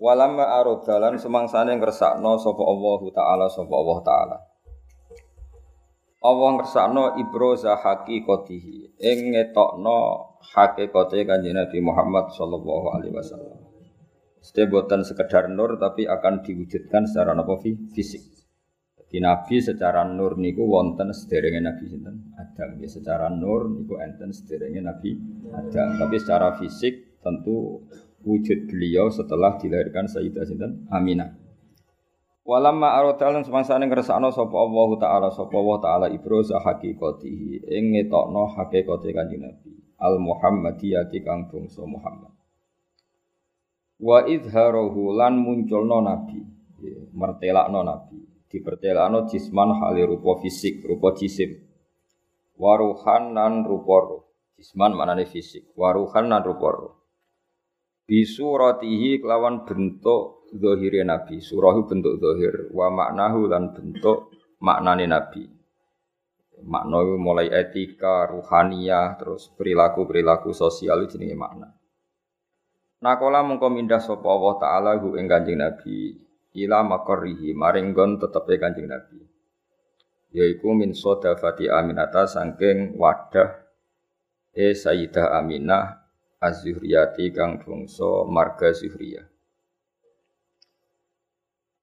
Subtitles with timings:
[0.00, 4.36] Walamma arodalan semangsane ngresakno sapa Allah taala sapa Allah taala.
[6.24, 10.00] Allah ngresakno ibroza haqiqatihi ing ngetokno
[10.40, 13.60] hakikate Kanjeng Nabi Muhammad sallallahu alaihi wasallam.
[14.40, 17.60] Sete boten sekedar nur tapi akan diwujudkan secara napa
[17.92, 18.24] fisik.
[19.04, 22.80] Di Nabi secara nur niku wonten sederenge Nabi sinten Adam.
[22.80, 25.12] Ya, secara nur niku enten sederenge Nabi
[25.52, 26.00] Adam.
[26.00, 27.84] Tapi secara fisik tentu
[28.24, 31.32] wujud beliau setelah dilahirkan Sayyidah Sinten Aminah.
[32.44, 39.12] Walamma arodalan semangsane ngersakno sapa Allah taala sapa Allah taala ibroza haqiqatihi ing ngetokno hakikate
[39.12, 42.32] Kanjeng Nabi al Muhammadiyati kang bangsa Muhammad.
[44.00, 46.40] Wa idharahu lan munculno nabi,
[47.12, 48.16] mertelakno nabi,
[48.48, 51.52] dipertelakno jisman hale rupa fisik, rupa jisim.
[52.56, 54.22] Waruhan nan rupa roh.
[54.56, 56.99] Jisman maknane fisik, waruhan nan rupa roh
[58.10, 61.38] bisuratihi kelawan bentuk zahire nabi.
[61.38, 65.46] Surahu bentuk zahir wa maknahu lan bentuk maknane nabi.
[66.60, 71.72] Makna mulai etika ruhaniyah terus perilaku perilaku sosial jenenge makna.
[73.00, 76.20] Nakola mengko mindah Allah taala hu ing Kanjeng Nabi.
[76.52, 79.24] Ila makorrihi maring gon tetepe Kanjeng Nabi.
[80.36, 83.56] Yaiku min sodafati aminata sangking wadah
[84.52, 85.99] e Sayyidah Aminah
[86.40, 89.28] az-Zuhriyati kang bangsa marga Zuhriyah.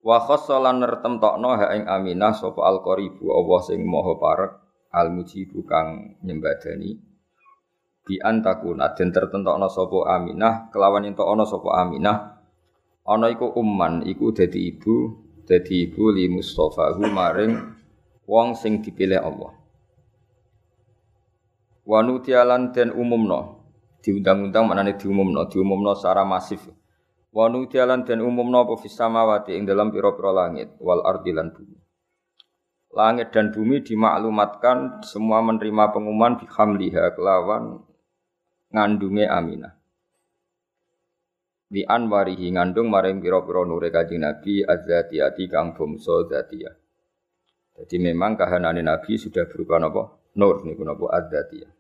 [0.02, 4.52] Wa khassalan nertemtokno ha ing Aminah sapa al-qaribu Allah sing maha parek
[4.90, 6.98] al-mujibu kang nyembadani
[8.02, 12.42] bi antakuna den tertentokno sapa Aminah kelawan ento ana sapa Aminah
[13.06, 17.54] ana iku umman iku dadi ibu dadi ibu li Mustafa maring
[18.26, 19.54] wong sing dipilih Allah.
[21.86, 23.57] Wa nutialan den umumno
[24.08, 26.64] diundang-undang maknane diumumno, diumumno secara masif.
[27.36, 31.76] Wa nudialan dan umumno apa fis samawati ing dalam pira-pira langit wal ardi lan bumi.
[32.96, 37.84] Langit dan bumi dimaklumatkan semua menerima pengumuman bihamliha kelawan
[38.72, 39.76] ngandunge Aminah.
[41.68, 46.76] Di anwarihi ngandung maring pira-pira nure Kanjeng Nabi azzatiyati kang bangsa zatiyah.
[47.76, 50.16] Jadi memang kahanane Nabi sudah berupa napa?
[50.40, 51.77] Nur niku napa azzatiyah.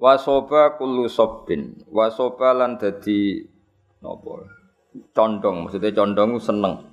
[0.00, 1.76] Wasoba kullu sobbin.
[1.92, 3.44] Wasoba lan dadi?
[5.12, 6.88] Condong, maksudnya condong seneng.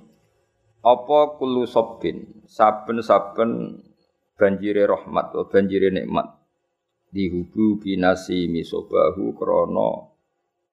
[0.84, 2.44] Apa kullu sobbin?
[2.44, 3.80] Saben-saben
[4.36, 6.36] banjire rahmat atau banjire nikmat.
[7.08, 10.20] Dihubu binasi misobahu krono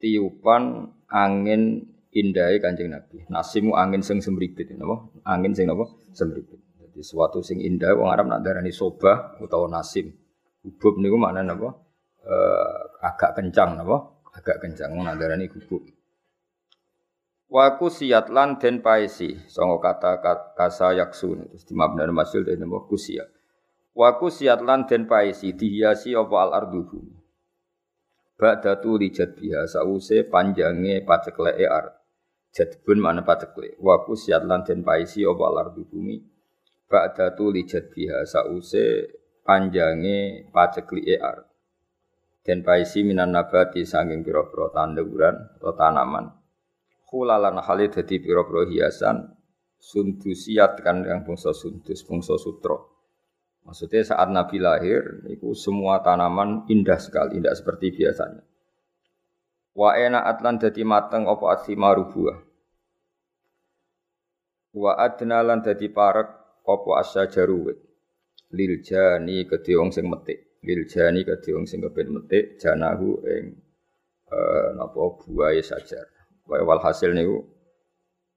[0.04, 3.24] tiupan angin indahai Kanjeng Nabi.
[3.32, 5.08] Nasimu angin sing semripit napa?
[5.24, 5.88] Angin sing napa?
[6.12, 6.60] Semripit.
[6.84, 10.12] Jadi suatu sing indah wong Arab nak darani sobah utawa nasim.
[10.68, 11.85] Hubub niku maknane napa?
[12.26, 13.98] Uh, agak kencang napa?
[14.36, 15.86] Agak kencang nandarani gubuk.
[17.46, 20.20] Waku siat lan den paesi songo kata
[20.58, 23.30] kasa yaksun terus di masul den napa kusiat.
[23.96, 27.16] Waku siat lan den paesi dihiasi apa al ardu bumi.
[28.36, 31.96] Ba'datu lijat biha sause panjange pacekleke ar.
[32.52, 33.80] Jadbun mana pacekle.
[33.80, 36.20] Waku siat lan den paesi apa al ardu bumi.
[36.92, 39.16] Ba'datu lijat biha sause
[39.48, 41.55] panjange paceklike ar
[42.46, 46.30] dan paisi minan nabati sanging pira-pira tanduran atau tanaman.
[47.10, 49.34] Khulalan halid dadi pira-pira hiasan
[49.82, 52.96] sundusiat kan yang bangsa sundus bangsa sutro
[53.66, 58.46] maksudnya saat Nabi lahir itu semua tanaman indah sekali tidak seperti biasanya.
[59.76, 62.40] Wa ena atlan dadi mateng apa asimaru buah.
[64.72, 66.30] Wa adna lan parek
[66.64, 67.76] apa asyajaru
[68.56, 73.54] lil jani kedhe wong sing metik lil jani kedhe wong sing kepen metik janahu ing
[74.34, 76.10] eh napa buahe sajar.
[76.50, 77.46] Wae walhasil niku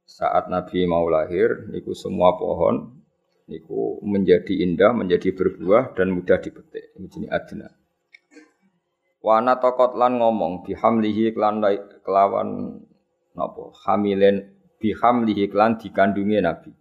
[0.09, 3.01] saat Nabi mau lahir niku semua pohon
[3.49, 6.93] niku menjadi indah, menjadi berbuah dan mudah dipetik.
[6.97, 7.69] Ini jenis adna.
[9.25, 11.65] Wana tokot lan ngomong bihamlihi klan
[12.05, 12.81] kelawan
[13.35, 16.73] napa hamilen bihamlihi klan dikandungi Nabi.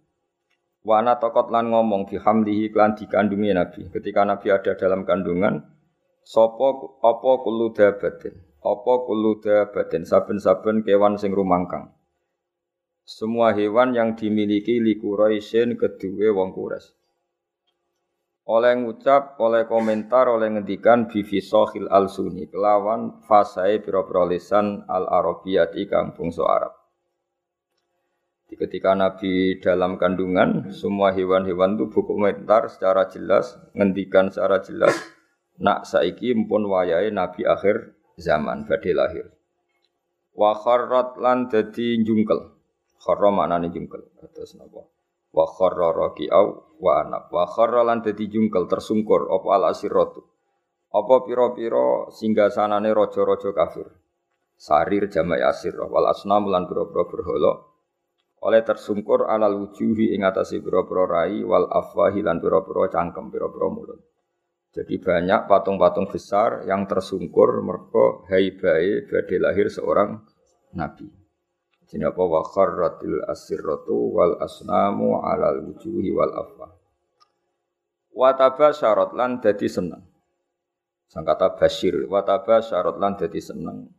[0.88, 3.92] Wana tokot lan ngomong bihamdihi klan dikandungi Nabi.
[3.92, 5.60] Ketika Nabi ada dalam kandungan,
[6.24, 8.32] sopo opo kulu dabatin,
[8.64, 11.92] opo kulu dabatin, saben-saben kewan sing rumangkang.
[13.08, 16.92] semua hewan yang dimiliki li Quraisyin kedua wong Quraisy.
[18.52, 25.88] Oleh ngucap, oleh komentar, oleh ngendikan bifisohil al suni kelawan fasai pira-pira lisan al arabiyati
[25.88, 26.77] kang bangsa Arab.
[28.48, 34.96] Ketika Nabi dalam kandungan, semua hewan-hewan itu berkomentar secara jelas, ngendikan secara jelas,
[35.60, 39.28] nak saiki mpun wayai Nabi akhir zaman badhe lahir.
[40.32, 42.54] Wa kharrat lan dadi jungkel.
[42.96, 44.06] Kharra maknane jungkel.
[44.32, 44.86] Terus napa?
[45.34, 47.28] Wa kharra raqi'au wa anab.
[47.28, 50.22] Wa kharra lan dadi jungkel tersungkur apa al asiratu.
[50.88, 53.92] Apa pira-pira singgasanane raja-raja kafir.
[54.56, 57.67] Sarir jamai asir wal asnam lan pira-pira
[58.42, 64.00] oleh tersungkur alal wujuhi ing atase pira-pira rai wal afwahi lan pira-pira cangkem pira-pira mulut.
[64.68, 70.22] Jadi banyak patung-patung besar yang tersungkur mereka haibai badhe lahir seorang
[70.76, 71.08] nabi.
[71.88, 76.68] Jadi apa wa kharratil asirratu wal asnamu alal wujuhi wal afwa.
[78.12, 78.36] Wa
[78.76, 80.04] syarat lan dadi seneng.
[81.08, 82.20] Sang kata basyir wa
[82.60, 83.97] syarat lan dadi seneng.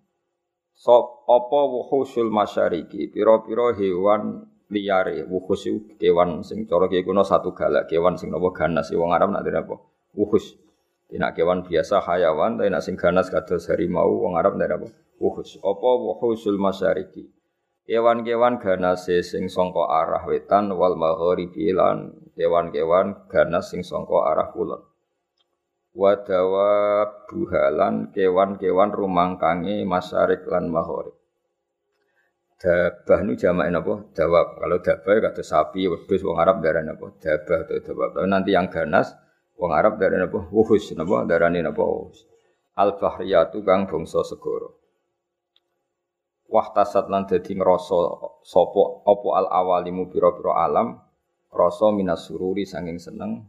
[0.80, 5.68] Sop apa wuhusul masyariki pira-pira hewan liyare wuhus
[6.00, 9.76] kewan sing cara kiye kuno satu galak kewan sing napa ganas wong Arab nak apa
[10.16, 10.56] wuhus
[11.10, 14.88] Nek kewan biasa hayawan, tapi nek sing ganas kados harimau wong Arab ndek apa?
[15.18, 15.58] Wuhus.
[15.58, 17.26] Apa wuhusul masyariki?
[17.90, 24.86] Kewan-kewan ganas sing sangka arah wetan wal magharibi lan kewan-kewan ganas sing sangka arah kulon.
[26.00, 31.12] Wadawa buhalan kewan-kewan rumangkange masyarik lan maghrib.
[32.56, 34.08] Dabah nu jamain apa?
[34.16, 34.64] Dawab.
[34.64, 37.12] Kalau dabah kata sapi, wedhus wong Arab darane apa?
[37.20, 38.10] Dabah atau dawab.
[38.16, 39.12] Tapi nanti yang ganas
[39.60, 40.48] Wong Arab dari napa?
[40.56, 41.28] Wuhus napa?
[41.28, 41.84] Darani napa?
[41.84, 42.24] Wuhus.
[42.80, 44.72] Al bahriyatu kang bangsa segara.
[46.48, 48.00] Wahtasat lan dadi ngrasa
[48.42, 50.98] sapa apa al awalimu pira-pira alam
[51.52, 53.46] rasa minas sururi sanging seneng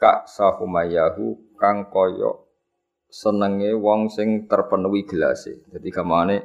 [0.00, 2.32] kak sahumayahu kang kaya
[3.12, 5.60] senenge wong sing terpenuhi gelase.
[5.68, 6.36] Jadi kamane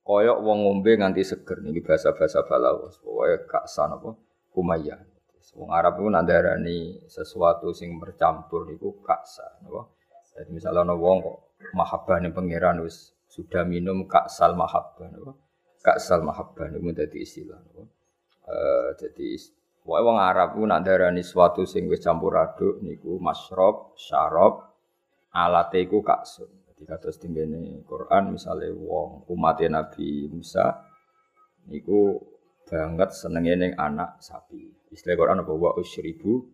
[0.00, 2.96] kaya wong ngombe nganti seger niki bahasa-bahasa balawas.
[3.04, 4.16] Pokoke kak sanapa?
[4.56, 5.14] Humayah.
[5.54, 9.86] Wong Arab itu nandarani sesuatu sing bercampur itu kaksa, napa?
[10.34, 11.38] Jadi misalnya ana wong kok
[11.78, 15.32] mahabbah ning pangeran wis sudah minum kaksal mahabbah napa?
[15.84, 17.86] Kaksal mahabbah niku dadi istilah napa?
[18.50, 19.28] Eh jadi
[19.84, 24.72] Wae wong Arab ku nak darani sesuatu sing wis campur aduk niku masrob, syarab,
[25.28, 26.48] alate iku kaksun.
[26.72, 30.72] Jadi kados tinggene Quran misalnya wong umat Nabi Musa
[31.68, 32.16] niku
[32.64, 34.72] banget senenge ning anak sapi.
[34.88, 36.48] Istilah Quran apa wa usyribu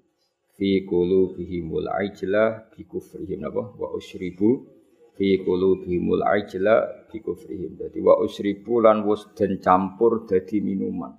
[0.58, 4.66] fi qulubihimul ajla bi kufrihim apa wa usyribu
[5.14, 7.78] fi qulubihimul ajla bi kufrihim.
[7.78, 11.14] Dadi wa usyribu lan wis den campur dadi minuman.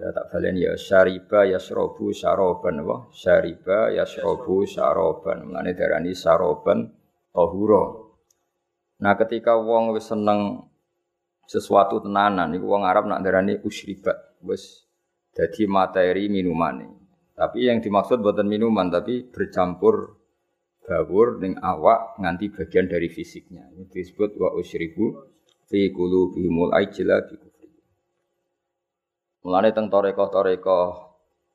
[0.00, 3.12] Ya tak balen ya syariba yasrobu syaroban apa?
[3.12, 5.44] Syariba yasrobu syaroban.
[5.44, 6.88] Mulane darani syaroban
[7.36, 7.84] tahura.
[9.04, 10.72] Nah ketika wong wis seneng
[11.44, 14.88] sesuatu tenanan iku wong Arab nak darani usyribat wis
[15.36, 16.96] jadi materi minuman
[17.40, 20.20] Tapi yang dimaksud buatan minuman, tapi bercampur
[20.84, 23.64] gawur ning awak nganti bagian dari fisiknya.
[23.72, 25.24] Ini disebut wa usyribu
[25.64, 27.49] fi qulubihimul ajla bi kufri.
[29.40, 30.80] Mulane teng toreko-toreko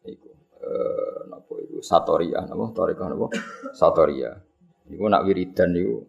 [0.09, 3.27] iku eh napa iku satoria napa toreko napa
[3.77, 4.33] satoria.
[4.89, 6.01] Iku nak wiridan niku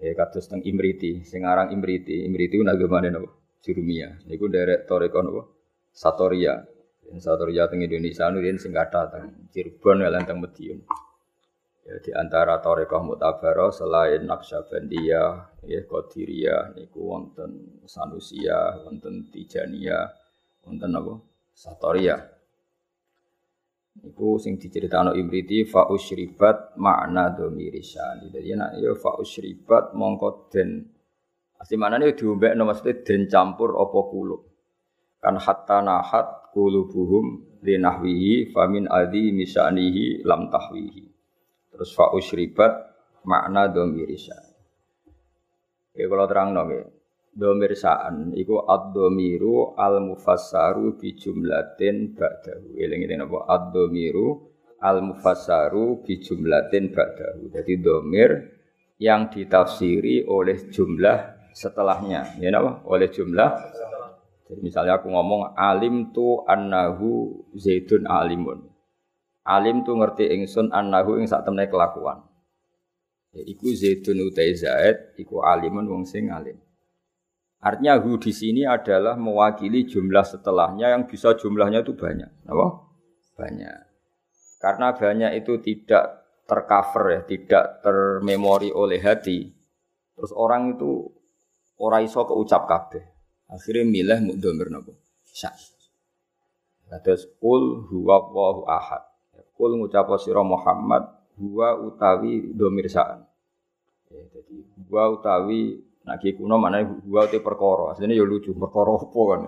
[0.00, 3.28] ya kados teng Imriti, sing aran Imriti, Imriti ku nagamane napa?
[3.64, 4.24] Jurumiyah.
[4.28, 5.42] Niku derek toreko napa?
[5.92, 6.64] Satoria.
[7.04, 10.80] Yang Satoria teng Indonesia nu sing kathah teng Cirebon lan teng Madiun.
[11.84, 20.23] Ya di antara Torekoh Mutabaro selain Naqsyabandiyah, ya Qadiriyah niku wonten Sanusia, wonten Tijaniyah,
[20.64, 21.14] wonten apa?
[21.54, 22.16] Satoria.
[23.94, 28.26] Niku sing diceritakno Ibriti fa usyribat makna domirisan.
[28.26, 30.94] Jadi nek ya fa usyribat mongko den
[31.54, 34.42] Asli mana nih diombekno maksudnya den campur apa kulub
[35.24, 41.08] kan hatta nahat kulubuhum linahwihi famin adi misanihi lam tahwihi
[41.72, 42.68] terus fa usyribat
[43.24, 44.36] makna domirisa
[45.96, 46.52] ya kalau terang
[47.34, 54.38] nong domirsaan iku ad-domiru al mufassaru bi jumlatin ba'dahu eling ini napa ad-domiru
[54.78, 58.30] al mufassaru bi jumlatin ba'dahu jadi domir
[59.02, 63.50] yang ditafsiri oleh jumlah setelahnya ya napa oleh jumlah
[64.44, 68.68] jadi misalnya aku ngomong alim tu annahu zaidun alimun.
[69.44, 72.24] Alim tu ngerti ingsun annahu ing sak temne kelakuan.
[73.32, 76.60] Ya, iku zaidun utai zaid, iku alimun wong sing alim.
[77.64, 82.28] Artinya hu di sini adalah mewakili jumlah setelahnya yang bisa jumlahnya itu banyak.
[82.44, 82.66] Apa?
[83.40, 83.78] Banyak.
[84.60, 89.48] Karena banyak itu tidak tercover ya, tidak termemori oleh hati.
[90.12, 91.08] Terus orang itu
[91.80, 93.04] ora iso keucap kabeh.
[93.48, 94.92] Akhirnya milih mukdomir napa?
[95.32, 95.48] Sya.
[97.00, 99.08] Terus kul huwa ahad.
[99.56, 101.06] Kul ngucap sira Muhammad
[101.40, 103.24] huwa utawi domir sa'an.
[104.12, 104.56] Ya, jadi
[104.86, 107.96] huwa utawi Nah, ki kuno mana gua te perkara.
[107.96, 109.42] Asline ya lucu, perkara apa kan.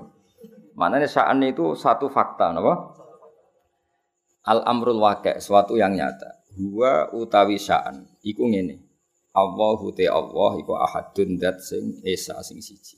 [0.76, 2.96] Maknanya sa'an itu satu fakta, napa?
[4.48, 6.44] Al amrul waqi', suatu yang nyata.
[6.56, 8.80] Gua utawi sa'an iku ngene.
[9.36, 12.96] Allahu te Allah iku ahadun dat sing esa sing siji.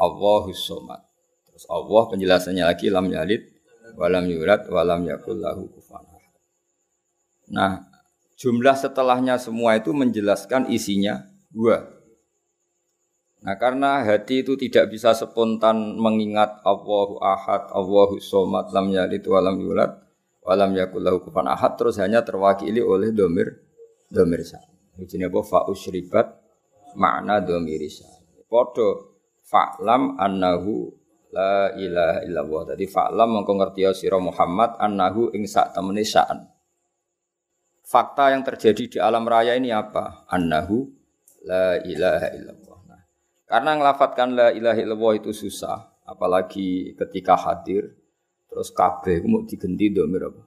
[0.00, 1.04] Allahu somad.
[1.44, 3.44] Terus Allah penjelasannya lagi lam yalid
[4.00, 6.08] walam yulad walam yakul lahu kufuwan
[7.52, 7.84] Nah,
[8.40, 11.84] jumlah setelahnya semua itu menjelaskan isinya gua.
[13.42, 19.42] Nah karena hati itu tidak bisa spontan mengingat Allahu ahad, Allahu somad, lam yalid wa
[19.42, 19.90] lam yulad,
[20.46, 23.58] wa lam yakul lahu kufuwan ahad terus hanya terwakili oleh domir
[24.06, 24.62] domir sa.
[24.94, 26.26] Ini apa fa usribat
[26.94, 28.06] makna domir sa.
[28.46, 30.92] Podo fa'lam annahu
[31.32, 32.62] la ilaha illallah.
[32.76, 35.74] Tadi fa'lam mengko ngerti sira Muhammad annahu ing sak.
[37.82, 40.28] Fakta yang terjadi di alam raya ini apa?
[40.30, 40.86] Annahu
[41.48, 42.71] la ilaha illallah.
[43.52, 47.84] Karena ngelafatkan la ilaha illallah itu susah, apalagi ketika hadir
[48.48, 50.40] terus kabeh mau digenti domir apa?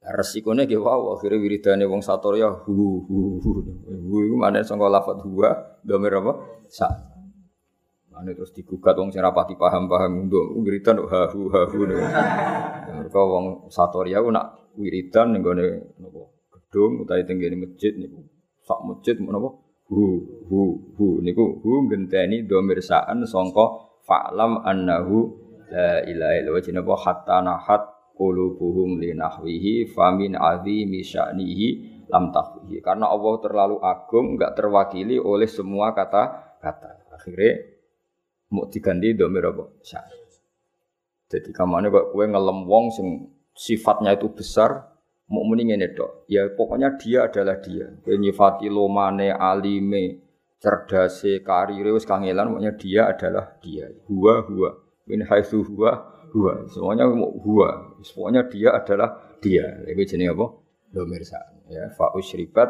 [0.00, 3.50] Nah, resikonya ge wow, akhirnya wiridane wong satorya hu hu hu.
[3.84, 6.40] Hu iku mana sangka lafat huwa domir apa?
[6.72, 6.88] Sa.
[8.08, 11.84] Mana terus digugat wong sing rapati paham-paham nduk wiridan ha hu ha hu.
[12.96, 18.24] Mereka wong satorya ku nak wiridan gone napa gedung utawa tenggene masjid niku
[18.64, 19.52] sak masjid menapa
[19.90, 20.60] hu hu
[20.96, 21.06] hu.
[21.20, 25.28] Niku hu ngenteni domir sa'an sangka fa'lam annahu
[25.68, 26.62] la ilaha illallah.
[26.62, 27.82] Jenenge hatta nahat
[28.14, 31.68] qulubuhum li nahwihi famin azimi sya'nihi
[32.08, 37.10] lam tahwihi karena Allah terlalu agung enggak terwakili oleh semua kata-kata.
[37.10, 37.60] Akhirnya
[38.54, 39.66] mau diganti domir apa?
[39.84, 40.20] Sa'an
[41.30, 44.90] jadi kamane kok kowe ngelem wong sing sifatnya itu besar
[45.30, 46.26] mau ngene tok.
[46.26, 47.86] Ya pokoknya dia adalah dia.
[48.04, 50.18] Nyifati lomane, alime,
[50.58, 53.86] cerdase, karire wis kangelan pokoknya dia adalah dia.
[54.10, 54.70] Huwa huwa.
[55.06, 55.96] Min haitsu huwa
[56.34, 56.66] huwa.
[56.66, 57.96] Semuanya huwa.
[58.02, 59.86] Pokoknya dia adalah dia.
[59.86, 60.46] Iku jenenge apa?
[60.90, 61.22] Domir
[61.70, 62.66] Ya, fa usribat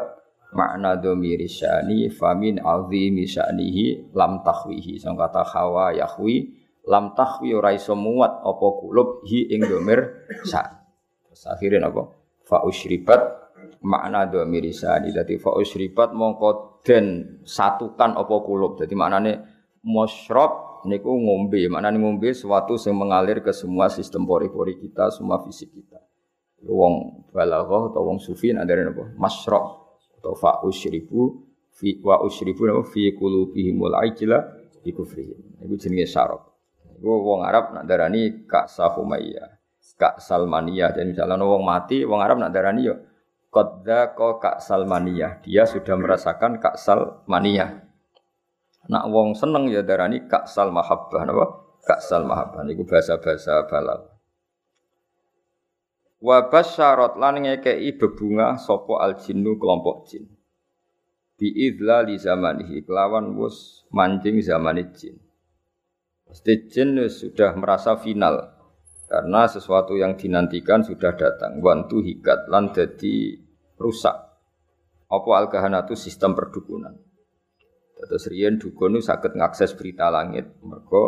[0.53, 5.01] makna domir syani famin azimi syanihi lam tahwihi.
[5.01, 6.53] Sang kata hawa yahwi
[6.85, 10.85] lam tahwi ora iso muat apa kulub hi ing domir sa.
[11.33, 12.20] Apa?
[12.51, 13.39] Fa usribat
[13.79, 18.75] makna dua mirisani dadi fa usribat mongko den satukan apa kulub.
[18.75, 19.31] Dadi maknane
[19.87, 21.63] musyrab niku ngombe.
[21.71, 26.03] Maknane ngombe sesuatu yang mengalir ke semua sistem pori-pori kita semua fisik kita.
[26.67, 29.81] Wong balaghah atau wong sufi ada apa masyrab
[30.21, 32.83] atau fa usribu fi wa usribu napa?
[32.85, 35.63] Fi qulubihimul ajla bi kufrihim.
[35.63, 36.51] Iku jenenge syarab.
[36.99, 39.60] Iku wong Arab nak darani ka sahumaiyah
[39.97, 40.95] Kak Salmaniyah.
[40.95, 42.95] Dan misalnya wong mati, wong Arab nak darani yo
[43.51, 45.43] Kodda ko Kak Salmaniyah.
[45.43, 47.83] Dia sudah merasakan Kak Salmaniyah.
[48.87, 51.27] Nak wong seneng ya darani Kak Sal Mahabbah.
[51.27, 51.45] Napa?
[51.83, 52.63] Kak Sal Mahabbah.
[52.71, 54.07] Itu bahasa-bahasa balal.
[56.23, 60.31] Wa basyarot lan ngekei bebunga sopo al jinnu kelompok jin.
[61.35, 65.17] Bi idla li zamanihi kelawan wus mancing zaman jin.
[66.23, 68.60] Pasti jin sudah merasa final
[69.11, 71.59] karena sesuatu yang dinantikan sudah datang.
[71.59, 73.35] Wantu hikat lan jadi
[73.75, 74.15] rusak.
[75.11, 76.95] Apa al itu sistem perdukunan.
[77.99, 80.55] Terus riyen dukun sakit ngakses berita langit.
[80.63, 81.03] Mereka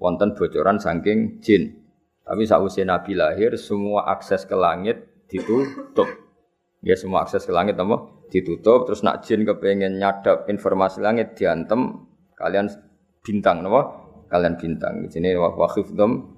[0.00, 1.84] wonten bocoran saking jin.
[2.24, 6.08] Tapi sausé Nabi lahir semua akses ke langit ditutup.
[6.80, 8.08] Ya semua akses ke langit apa?
[8.32, 8.88] Ditutup.
[8.88, 12.08] Terus nak jin kepengen nyadap informasi langit diantem
[12.40, 12.72] kalian
[13.20, 14.00] bintang apa?
[14.32, 15.04] Kalian bintang.
[15.04, 16.33] Di sini wahifdom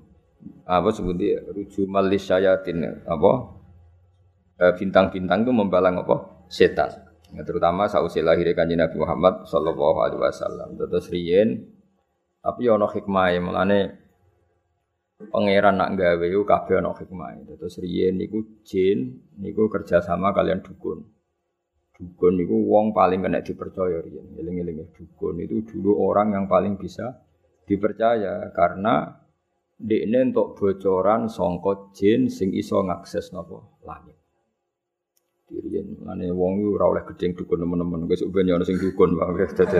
[0.67, 3.07] apa sebutnya ruju malis syayatin.
[3.07, 3.33] Apa?
[4.57, 6.47] Eh, bintang-bintang itu membalang apa?
[6.49, 7.07] Setan.
[7.35, 10.79] Ya, terutama sausi lahir kanjeng Nabi Muhammad sallallahu alaihi wasallam.
[10.79, 11.69] Terus riyen
[12.39, 13.81] tapi ono hikmah mulane
[15.19, 21.03] pangeran nak gawe yo kabeh ono hikmah terus riyen niku jin niku kerjasama kalian dukun.
[21.99, 24.39] Dukun niku wong paling kena dipercaya riyen.
[24.39, 27.27] Eling-eling dukun itu dulu orang yang paling bisa
[27.67, 29.26] dipercaya karena
[29.77, 34.17] Dekne untuk bocoran songkot jin sing iso ngakses nopo langit.
[35.47, 38.09] Diriyen ngene wong iku ora oleh gedeng dukun temen-temen.
[38.09, 39.79] Wis ben ono sing dukun wae dadi.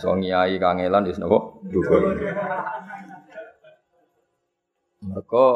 [0.00, 1.36] So ngiyai kangelan wis napa?
[1.68, 2.02] Dukun.
[5.04, 5.46] Mereka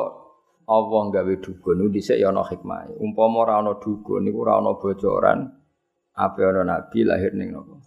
[0.68, 3.00] Allah gawe dukun dhisik ya ana hikmah.
[3.00, 5.48] Umpama ora ana dukun niku ora ana bocoran
[6.20, 7.80] apa ana nabi lahir ning napa?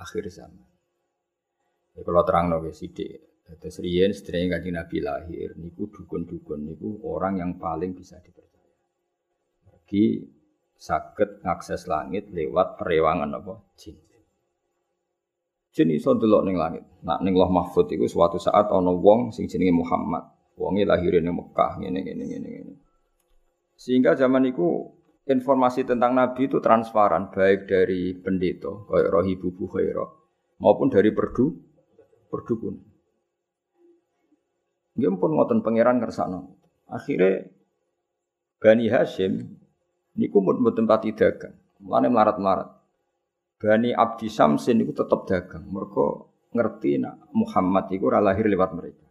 [0.00, 0.64] Akhir zaman.
[1.92, 3.27] Ya kalau terang nggih sithik.
[3.48, 8.76] Terus riyen sedherenge Kanjeng Nabi lahir niku dukun-dukun niku orang yang paling bisa dipercaya.
[9.64, 10.20] Bagi
[10.76, 13.96] sakit ngakses langit lewat perewangan apa jin.
[15.72, 16.84] Jin iso delok ning langit.
[17.06, 20.26] Nak ning Loh Mahfud iku suatu saat ana wong sing jenenge Muhammad.
[20.58, 22.74] Wonge lahir ning Mekah ngene ngene ngene ngene.
[23.78, 24.90] Sehingga zaman itu
[25.28, 30.02] informasi tentang Nabi itu transparan baik dari pendeta kayak Rohibu Bukhaira
[30.58, 31.54] maupun dari perdu
[32.32, 32.87] perdukun.
[34.98, 36.50] Nggih pun ngoten pangeran ngersakno.
[36.90, 37.46] Akhirnya
[38.58, 39.46] Bani Hashim
[40.18, 41.54] niku mboten pati dagang.
[41.78, 42.74] Mulane melarat-melarat.
[43.62, 45.62] Bani Abdi Samsin niku tetep dagang.
[45.70, 46.06] Mereka
[46.50, 49.06] ngerti nak Muhammad iku ora lahir lewat mereka.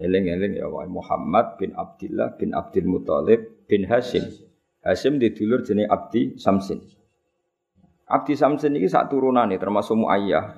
[0.00, 4.24] Eling-eling ya wae Muhammad bin Abdullah bin Abdul Muthalib bin Hashim.
[4.80, 6.80] Hashim di dulur jenenge Abdi Samsin.
[8.08, 10.56] Abdi Samsin ini sak turunane termasuk Muayyah,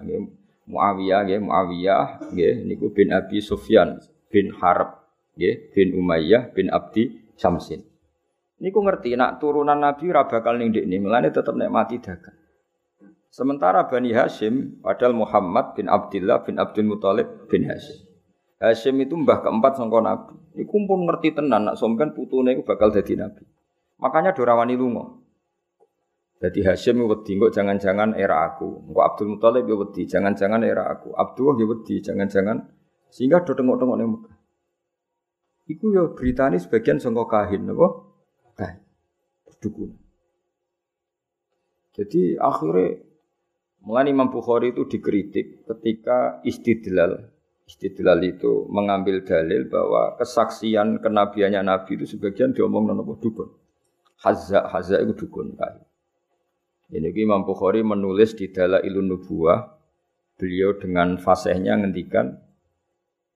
[0.65, 4.01] Muawiyah nggih Muawiyah nggih bin Abi Sufyan
[4.35, 4.99] bin Harb
[5.39, 7.87] nggih bin Umayyah bin Abdi Syamsin.
[8.59, 12.35] Niku ngerti nak turunan Nabi ora bakal ning ndekne, mulane tetep nek mati dagang.
[13.31, 18.07] Sementara Bani Hashim padahal Muhammad bin Abdullah bin Abdul Muthalib bin Hashim.
[18.63, 20.35] Hashim itu mbah keempat sangka Nabi.
[20.55, 23.43] Iku pun ngerti tenan nak sampean putune iku bakal dadi nabi.
[23.99, 25.19] Makanya dorawani lunga.
[26.39, 28.87] Jadi Hashim wedi kok jangan-jangan era aku.
[28.87, 31.11] Engko Abdul Muthalib ya wedi, jangan-jangan era aku.
[31.11, 32.57] Abdullah ya wedi, jangan-jangan
[33.15, 34.37] sehingga do tengok-tengok ning Mekah.
[35.71, 38.03] Iku ya beritane sebagian sangka kahin napa?
[38.59, 38.83] Kahin.
[39.63, 39.95] Dukun.
[41.95, 42.99] Jadi akhirnya
[43.87, 47.31] mulai Imam Bukhari itu dikritik ketika istidlal
[47.65, 53.49] istidlal itu mengambil dalil bahwa kesaksian kenabiannya Nabi itu sebagian diomong nopo dukun.
[54.21, 55.87] Hazza hazza itu dukun kahin.
[56.93, 59.71] Ini Imam Bukhari menulis di dalam ilmu nubuah
[60.37, 62.37] beliau dengan fasihnya ngendikan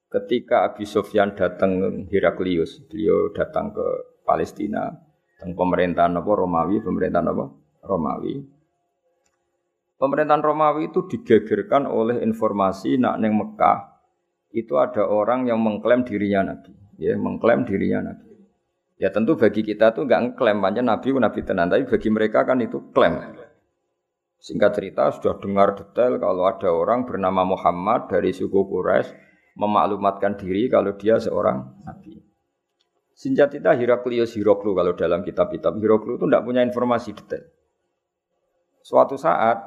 [0.08, 3.86] ketika Abi Sufyan datang Heraklius, beliau datang ke
[4.24, 4.88] Palestina,
[5.36, 7.44] tentang pemerintahan apa Romawi, pemerintahan apa
[7.84, 8.34] Romawi.
[9.98, 14.00] Pemerintahan Romawi itu digegerkan oleh informasi nak neng Mekah
[14.56, 18.32] itu ada orang yang mengklaim dirinya nabi, ya mengklaim dirinya nabi.
[18.98, 22.58] Ya tentu bagi kita tuh nggak ngeklaim banyak nabi nabi tenan, tapi bagi mereka kan
[22.64, 23.36] itu klaim.
[24.38, 29.27] Singkat cerita sudah dengar detail kalau ada orang bernama Muhammad dari suku Quraisy
[29.58, 32.22] memaklumatkan diri kalau dia seorang nabi.
[33.18, 37.50] Sinjatita Heraklius Hiroklu kalau dalam kitab-kitab Hiroklu itu tidak punya informasi detail.
[38.78, 39.58] Suatu saat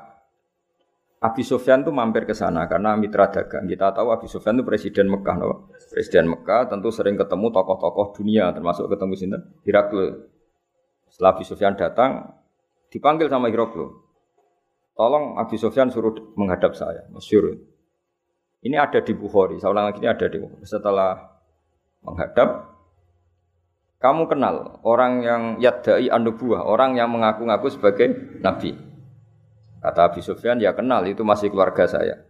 [1.21, 3.69] Abi Sufyan itu mampir ke sana karena mitra dagang.
[3.69, 5.69] Kita tahu Abi Sufyan itu presiden Mekah, no?
[5.93, 10.31] Presiden Mekah tentu sering ketemu tokoh-tokoh dunia, termasuk ketemu sini Heraklu.
[11.13, 12.25] Setelah Abi Sufyan datang,
[12.89, 14.01] dipanggil sama Heraklu.
[14.97, 17.53] Tolong Abi Sufyan suruh menghadap saya, masyur.
[18.61, 20.61] Ini ada di Bukhari, saya ulang lagi ini ada di Bukhari.
[20.69, 21.17] Setelah
[22.05, 22.69] menghadap,
[23.97, 28.77] kamu kenal orang yang yadai anubuah, orang yang mengaku-ngaku sebagai nabi.
[29.81, 32.21] Kata Abi Sufyan, ya kenal, itu masih keluarga saya.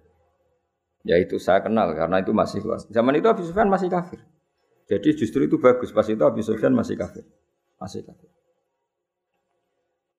[1.04, 2.88] Ya itu saya kenal, karena itu masih keluarga.
[2.88, 4.24] Zaman itu Abi Sufyan masih kafir.
[4.88, 7.28] Jadi justru itu bagus, pas itu Abi Sufyan masih kafir.
[7.76, 8.32] Masih kafir.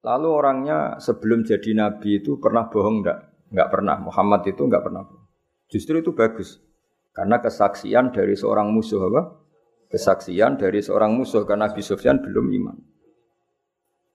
[0.04, 3.18] Lalu orangnya sebelum jadi nabi itu pernah bohong enggak?
[3.54, 3.96] Enggak pernah.
[4.02, 5.21] Muhammad itu enggak pernah bohong.
[5.72, 6.60] Justru itu bagus.
[7.16, 9.40] Karena kesaksian dari seorang musuh apa?
[9.88, 12.76] Kesaksian dari seorang musuh karena Abi Sufyan belum iman.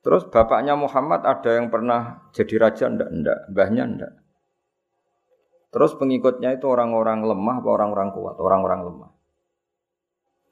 [0.05, 3.09] Terus bapaknya Muhammad ada yang pernah jadi raja ndak?
[3.09, 3.39] Ndak.
[3.53, 4.13] Mbahnya ndak.
[5.73, 8.37] Terus pengikutnya itu orang-orang lemah apa orang-orang kuat?
[8.37, 9.11] Orang-orang lemah.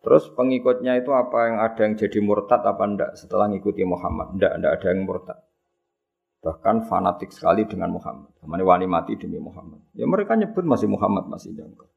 [0.01, 4.37] Terus pengikutnya itu apa yang ada yang jadi murtad apa ndak setelah ngikuti Muhammad?
[4.37, 5.44] Ndak, ndak ada yang murtad
[6.45, 8.29] bahkan fanatik sekali dengan Muhammad.
[8.45, 9.81] Namanya wani mati demi Muhammad.
[9.97, 11.89] Ya mereka nyebut masih Muhammad masih jangka.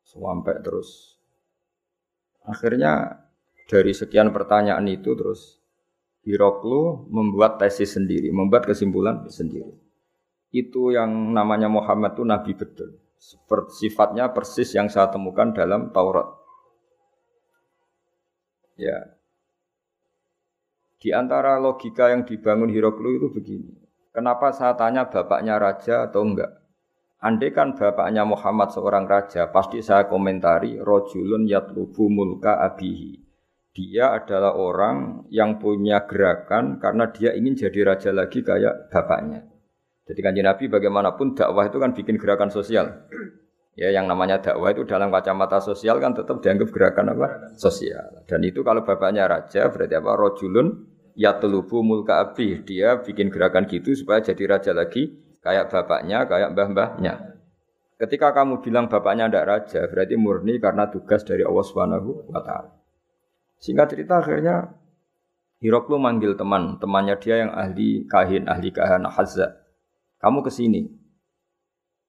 [0.00, 1.20] Sampai terus
[2.48, 3.20] akhirnya
[3.68, 5.60] dari sekian pertanyaan itu terus
[6.24, 9.76] Hiroklu membuat tesis sendiri, membuat kesimpulan sendiri.
[10.48, 12.96] Itu yang namanya Muhammad itu nabi betul.
[13.72, 16.28] Sifatnya persis yang saya temukan dalam Taurat.
[18.76, 19.17] Ya,
[20.98, 23.70] di antara logika yang dibangun Hiroklu itu begini.
[24.10, 26.50] Kenapa saya tanya bapaknya raja atau enggak?
[27.18, 33.26] Andai kan bapaknya Muhammad seorang raja, pasti saya komentari rojulun yatlubu mulka abihi.
[33.78, 39.46] dia adalah orang yang punya gerakan karena dia ingin jadi raja lagi kayak bapaknya.
[40.02, 43.06] Jadi kanji Nabi bagaimanapun dakwah itu kan bikin gerakan sosial.
[43.78, 47.54] Ya, yang namanya dakwah itu dalam kacamata sosial kan tetap dianggap gerakan apa?
[47.54, 48.26] Sosial.
[48.26, 50.18] Dan itu kalau bapaknya raja berarti apa?
[50.18, 50.66] Rojulun
[51.14, 52.58] yatlubu mulka abi.
[52.66, 57.38] Dia bikin gerakan gitu supaya jadi raja lagi kayak bapaknya, kayak mbah-mbahnya.
[58.02, 62.42] Ketika kamu bilang bapaknya tidak raja, berarti murni karena tugas dari Allah Subhanahu wa.
[63.62, 64.74] Singkat cerita akhirnya
[65.58, 69.58] Hiroklu manggil teman, temannya dia yang ahli kahin, ahli kahana hazza.
[70.22, 70.86] Kamu ke sini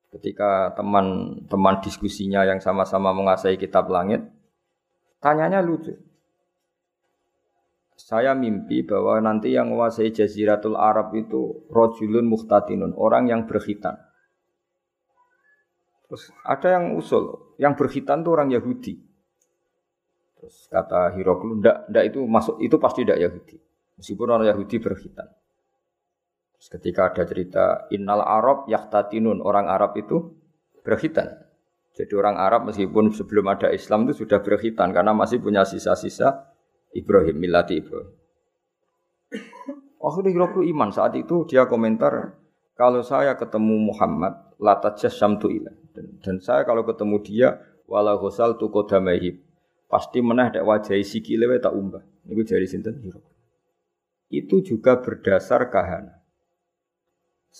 [0.10, 4.26] ketika teman-teman diskusinya yang sama-sama menguasai kitab langit,
[5.22, 5.93] tanyanya lucu.
[8.00, 14.00] Saya mimpi bahwa nanti yang menguasai Jaziratul Arab itu rojulun muhtatinun, orang yang berkhitan.
[16.10, 18.98] Terus ada yang usul, yang berkhitan itu orang Yahudi.
[20.39, 23.56] Terus kata Hiroklu, ndak, ndak itu masuk, itu pasti tidak Yahudi.
[24.00, 25.28] Meskipun orang Yahudi berkhitan.
[26.60, 30.36] Ketika ada cerita Innal Arab yaktatinun orang Arab itu
[30.84, 31.39] berkhitan.
[31.95, 36.52] Jadi orang Arab meskipun sebelum ada Islam itu sudah berkhitan karena masih punya sisa-sisa
[36.91, 38.12] Ibrahim, milati Ibrahim.
[40.00, 42.39] Akhirnya Hiroklu iman saat itu dia komentar
[42.80, 47.50] kalau saya ketemu Muhammad latajas samtu ilah dan, dan saya kalau ketemu dia
[47.84, 49.43] wala ghusal tu kodamahib
[49.91, 52.04] pasti menah dak wajahi sikile tak umbah.
[52.30, 53.36] Niku jari sinten Hiroklu.
[54.30, 56.18] Itu juga berdasar kahana.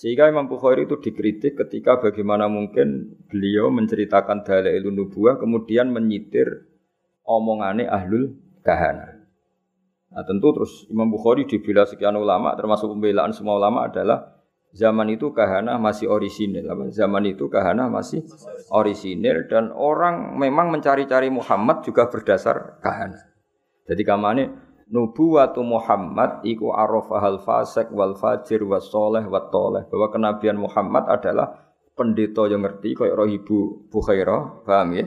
[0.00, 6.64] Sehingga Imam Bukhari itu dikritik ketika bagaimana mungkin beliau menceritakan dalailun nubuah kemudian menyitir
[7.20, 8.32] omongane ahlul
[8.64, 9.20] kahana.
[10.08, 14.40] Nah tentu terus Imam Bukhari dibela sekian ulama termasuk pembelaan semua ulama adalah
[14.72, 16.64] zaman itu kahana masih orisinil.
[16.96, 18.24] Zaman itu kahana masih
[18.72, 23.20] orisinil dan orang memang mencari-cari Muhammad juga berdasar kahana.
[23.84, 29.86] Jadi kamane nubuwatu Muhammad iku arafahal fasik wal fajir was soleh wat toleh.
[29.86, 35.04] Bahwa kenabian Muhammad adalah pendeta yang ngerti kayak roh ibu Bukhairah paham ya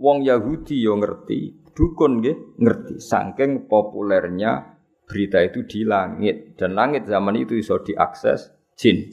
[0.00, 2.98] wong Yahudi yang ngerti dukun nggih ngerti.
[2.98, 6.58] Saking populernya berita itu di langit.
[6.58, 9.08] Dan langit zaman itu bisa diakses jin.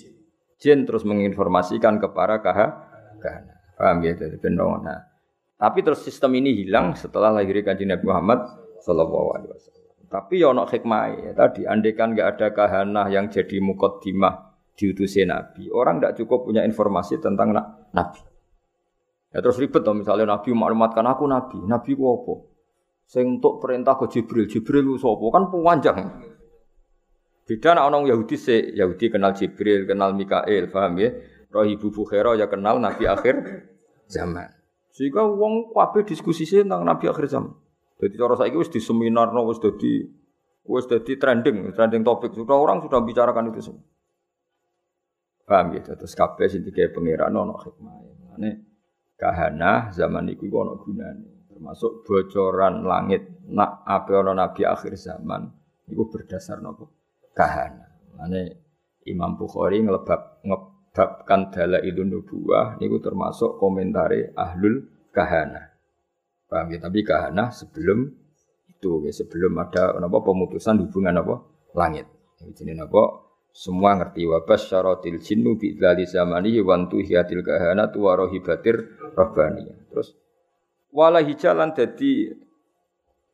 [0.61, 2.91] Jin terus menginformasikan kepada kahana
[3.81, 4.99] paham ya dari nah
[5.57, 8.39] tapi terus sistem ini hilang setelah lahirnya kanjeng Nabi Muhammad
[8.85, 9.80] sallallahu alaihi wasallam
[10.11, 15.69] tapi ya ono hikmah ya tadi andekan nggak ada kahanah yang jadi mukaddimah diutusin Nabi.
[15.71, 17.53] Orang tidak cukup punya informasi tentang
[17.93, 18.21] Nabi.
[19.31, 21.63] Ya terus ribet dong misalnya Nabi maklumatkan aku Nabi.
[21.63, 22.33] Nabi ku apa?
[23.07, 24.47] Sing untuk perintah ke Jibril.
[24.47, 25.25] Jibril ku sapa?
[25.31, 25.99] Kan panjang.
[27.47, 31.11] Beda anak orang Yahudi se Yahudi kenal Jibril, kenal Mikael, paham ya?
[31.51, 33.67] Roh ibu Bukhara ya kenal Nabi akhir
[34.07, 34.51] zaman.
[34.91, 37.51] Sehingga wong kabeh diskusi tentang Nabi akhir zaman.
[38.01, 40.01] Jadi cara saiki wis di seminar no wis dadi
[40.65, 42.33] wis dadi trending, trending topik.
[42.33, 43.85] Sudah orang sudah bicarakan itu semua.
[45.45, 45.85] Paham ya?
[45.85, 47.93] Terus kabeh sing digawe pangeran ono hikmah.
[48.33, 48.49] Mane
[49.19, 51.45] kahana zaman iku iku ono gunane.
[51.51, 55.45] Termasuk bocoran langit nak ape ono nabi akhir zaman
[55.85, 56.89] iku berdasar nopo?
[57.37, 57.85] Kahana.
[58.17, 58.41] Mane
[59.05, 65.70] Imam Bukhari ngelebab ngebabkan dalailun nubuwah niku termasuk komentari ahlul kahana.
[66.51, 66.83] Paham ya?
[66.83, 68.11] Tapi kahana sebelum
[68.67, 71.39] itu, ya, sebelum ada apa pemutusan hubungan apa
[71.71, 72.11] langit.
[72.43, 73.31] Jadi apa?
[73.51, 79.67] Semua ngerti wabas syaratil jinnu bi dzali zamani wantu hiatil kahana tu warohibatir rabbani.
[79.91, 80.15] Terus
[80.91, 82.31] wala hijalan dadi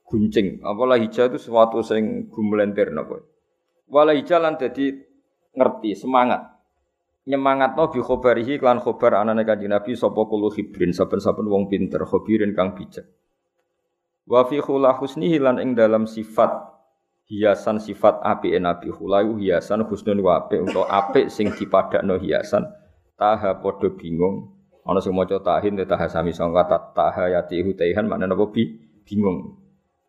[0.10, 0.62] guncing.
[0.66, 3.22] Apalah hija itu sesuatu sing gumlenter napa.
[3.86, 4.90] Wala hijalan dadi
[5.54, 6.57] ngerti, semangat
[7.28, 12.08] nyemangat no bi khobarihi klan khobar anane kanjeng Nabi sapa kulo hibrin saben-saben wong pinter
[12.08, 13.04] khobirin kang bijak.
[14.24, 16.52] Wa fi khula husnihi lan ing dalam sifat
[17.28, 22.63] hiasan sifat api Nabi khulayu hiasan husnun wa apik untuk apik sing dipadakno hiasan.
[23.20, 24.56] Taha padha bingung.
[24.88, 28.72] Ana sing maca tahin taha sami sangka taha yati hutaihan maknane apa bi
[29.04, 29.60] bingung.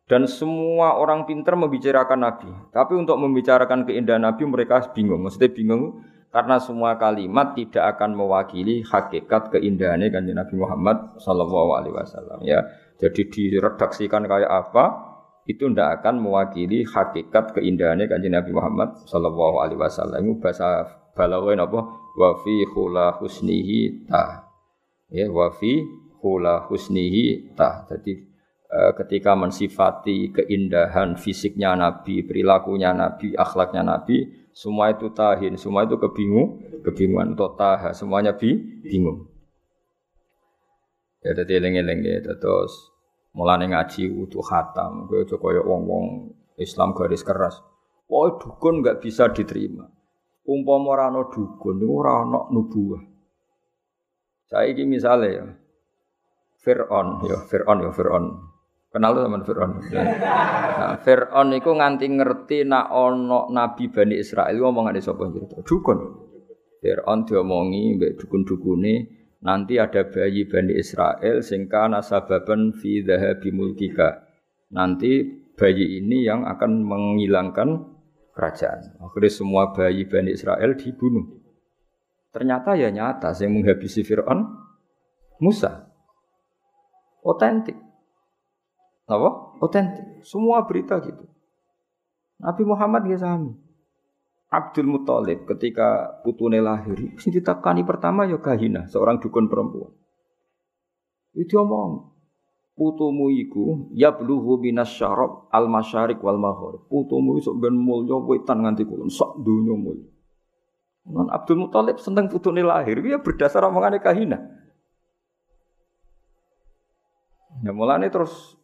[0.08, 2.48] Dan semua orang pinter membicarakan Nabi.
[2.72, 5.20] Tapi untuk membicarakan keindahan Nabi mereka bingung.
[5.20, 11.94] Maksudnya bingung karena semua kalimat tidak akan mewakili hakikat keindahannya kanjeng Nabi Muhammad Sallallahu Alaihi
[11.96, 12.60] Wasallam ya.
[13.00, 15.08] Jadi diredaksikan kayak apa
[15.48, 20.20] itu tidak akan mewakili hakikat keindahannya kanjeng Nabi Muhammad Sallallahu Alaihi Wasallam.
[20.20, 20.84] Itu bahasa
[21.16, 21.80] balaghah apa?
[22.12, 24.44] Wa fi khula husnihi ta.
[25.08, 25.80] Ya, wa fi
[26.20, 27.88] khula husnihi ta.
[27.88, 28.12] Jadi
[28.68, 35.94] eh, ketika mensifati keindahan fisiknya Nabi, perilakunya Nabi, akhlaknya Nabi, semua itu tahin, semua itu
[36.02, 39.30] kebingung, kebingungan taha, semuanya bi, bingung.
[41.22, 42.98] Ya jadi eling-eling ya terus
[43.38, 47.62] Mulane ngaji utuh khatam, kowe aja kaya wong-wong Islam garis keras.
[48.10, 49.86] Wah, dukun nggak bisa diterima.
[50.42, 53.04] Umpama ora ana dukun niku ora ana nubuwah.
[54.48, 55.46] Saiki misale ya
[56.64, 58.47] Fir'aun ya Fir'aun ya Fir'aun.
[58.88, 59.72] Kenal tuh teman Fir'aun.
[59.84, 65.60] Nah, Fir'aun itu nganti ngerti nak ono Nabi Bani Israel ngomongane sapa cerita.
[65.60, 65.98] Dukun.
[66.80, 68.94] Fir'aun diomongi mbek dukun-dukune
[69.44, 74.24] nanti ada bayi Bani Israel sing kana sababan fi dhahabi mulkika.
[74.72, 75.20] Nanti
[75.52, 77.68] bayi ini yang akan menghilangkan
[78.32, 78.96] kerajaan.
[79.04, 81.28] Akhirnya semua bayi Bani Israel dibunuh.
[82.32, 84.48] Ternyata ya nyata yang menghabisi Fir'aun
[85.44, 85.92] Musa.
[87.20, 87.87] Otentik.
[89.08, 89.56] Apa?
[89.64, 90.20] Otentik.
[90.22, 91.24] Semua berita gitu.
[92.38, 93.56] Nabi Muhammad ya sami.
[94.48, 99.92] Abdul Muthalib ketika putune lahir, sing ditakani pertama ya Kahina, seorang dukun perempuan.
[101.36, 102.16] Itu omong,
[102.72, 106.80] putumu iku ya bluhu minas syarab al masyarik wal maghrib.
[106.88, 110.08] Putumu iso ben mulya wetan nganti kulon sak donya mulya.
[111.08, 114.40] Non Abdul Muthalib seneng putune lahir, ya berdasar omongane kahina.
[117.60, 118.57] Ya mulane terus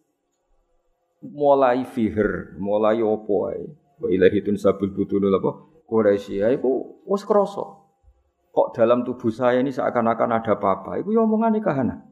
[1.25, 3.65] mulai fihir, mulai opo ae.
[3.97, 5.51] Wa ilahi tun sabul butunul apa?
[5.89, 7.81] Quraisy ya iku wis krasa.
[8.55, 11.01] Kok dalam tubuh saya ini seakan-akan ada apa-apa.
[11.03, 12.07] Iku ya omongane kahana.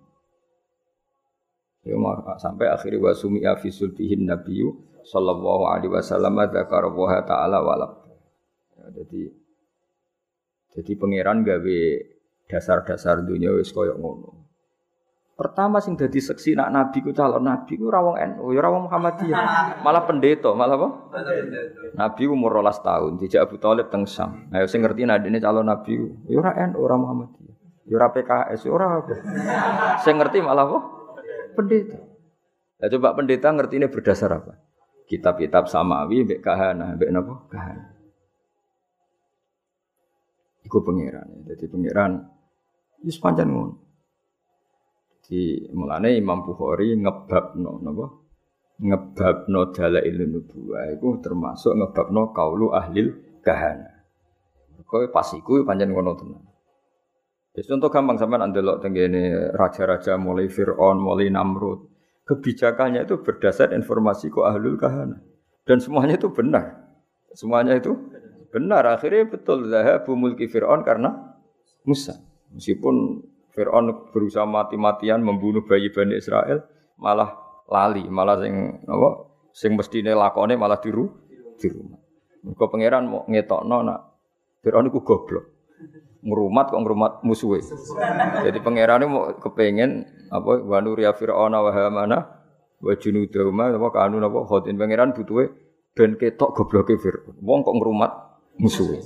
[1.82, 1.98] Ya
[2.38, 4.70] sampai akhirnya wasumi fi sulbihin nabiyyu
[5.02, 8.06] sallallahu alaihi wasallam dzakara wa ta'ala walab.
[8.78, 9.34] Ya, jadi
[10.72, 11.80] jadi pangeran gawe
[12.46, 14.41] dasar-dasar dunia wis koyo ngono.
[15.42, 19.82] Pertama sing dadi seksi nak nabi ku calon nabi ku rawong NU, ya rawong Muhammadiyah.
[19.82, 20.88] Malah pendeta, malah apa?
[21.98, 24.46] Nabi umur 12 tahun, dijak Abu Thalib teng Sam.
[24.54, 27.54] Nah, sing ngerti nak ini calon nabi ku, ya ora NU, ora Muhammadiyah.
[27.90, 29.14] Ya ora PKS, ya ora apa.
[30.06, 30.78] Sing ngerti malah apa?
[31.58, 31.98] pendeta.
[32.78, 34.62] Nah, coba pendeta ngerti ini berdasar apa?
[35.10, 37.34] Kitab-kitab samawi, mbek kahana, mbek napa?
[37.50, 37.84] Kahana.
[40.62, 41.50] Iku pangeran.
[41.50, 42.12] Jadi pangeran
[43.02, 43.91] wis pancen ngono.
[45.22, 48.06] Di mulane Imam Bukhari ngebabno napa?
[48.82, 54.02] Ngebabno dalail nubuwah iku termasuk ngebabno kaulu ahlil kahana.
[54.82, 56.42] Kowe pas iku pancen ngono tenan.
[57.52, 61.84] Contoh gampang sampean andelok tenggene raja-raja mulai Fir'aun, mulai Namrud.
[62.24, 65.20] Kebijakannya itu berdasar informasi ku ahlul kahana.
[65.68, 66.92] Dan semuanya itu benar.
[67.36, 67.92] Semuanya itu
[68.48, 68.88] benar.
[68.88, 71.36] Akhirnya betul zahabu mulki Fir'aun karena
[71.84, 72.16] Musa.
[72.56, 73.20] Meskipun
[73.52, 76.64] Fir'aun berusaha mati-matian membunuh bayi Bani Israel,
[76.96, 77.36] malah
[77.68, 79.10] lali, malah sing apa?
[79.52, 81.12] Sing mestine lakone malah diru
[81.60, 82.00] di rumah.
[82.42, 84.00] Mergo pangeran mau ngetokno nak
[84.64, 85.52] Fir'aun iku goblok
[86.22, 87.58] ngrumat kok ngrumat musuhe.
[88.46, 92.18] Jadi pangerane mau kepengen apa wa nuria fir'auna wa hamana
[92.78, 95.50] wa junudahuma apa kanu napa khotin pangeran butuhe
[95.92, 97.34] ben ketok gobloke Fir'aun.
[97.42, 98.12] Wong kok ngrumat
[98.56, 99.02] musuhe.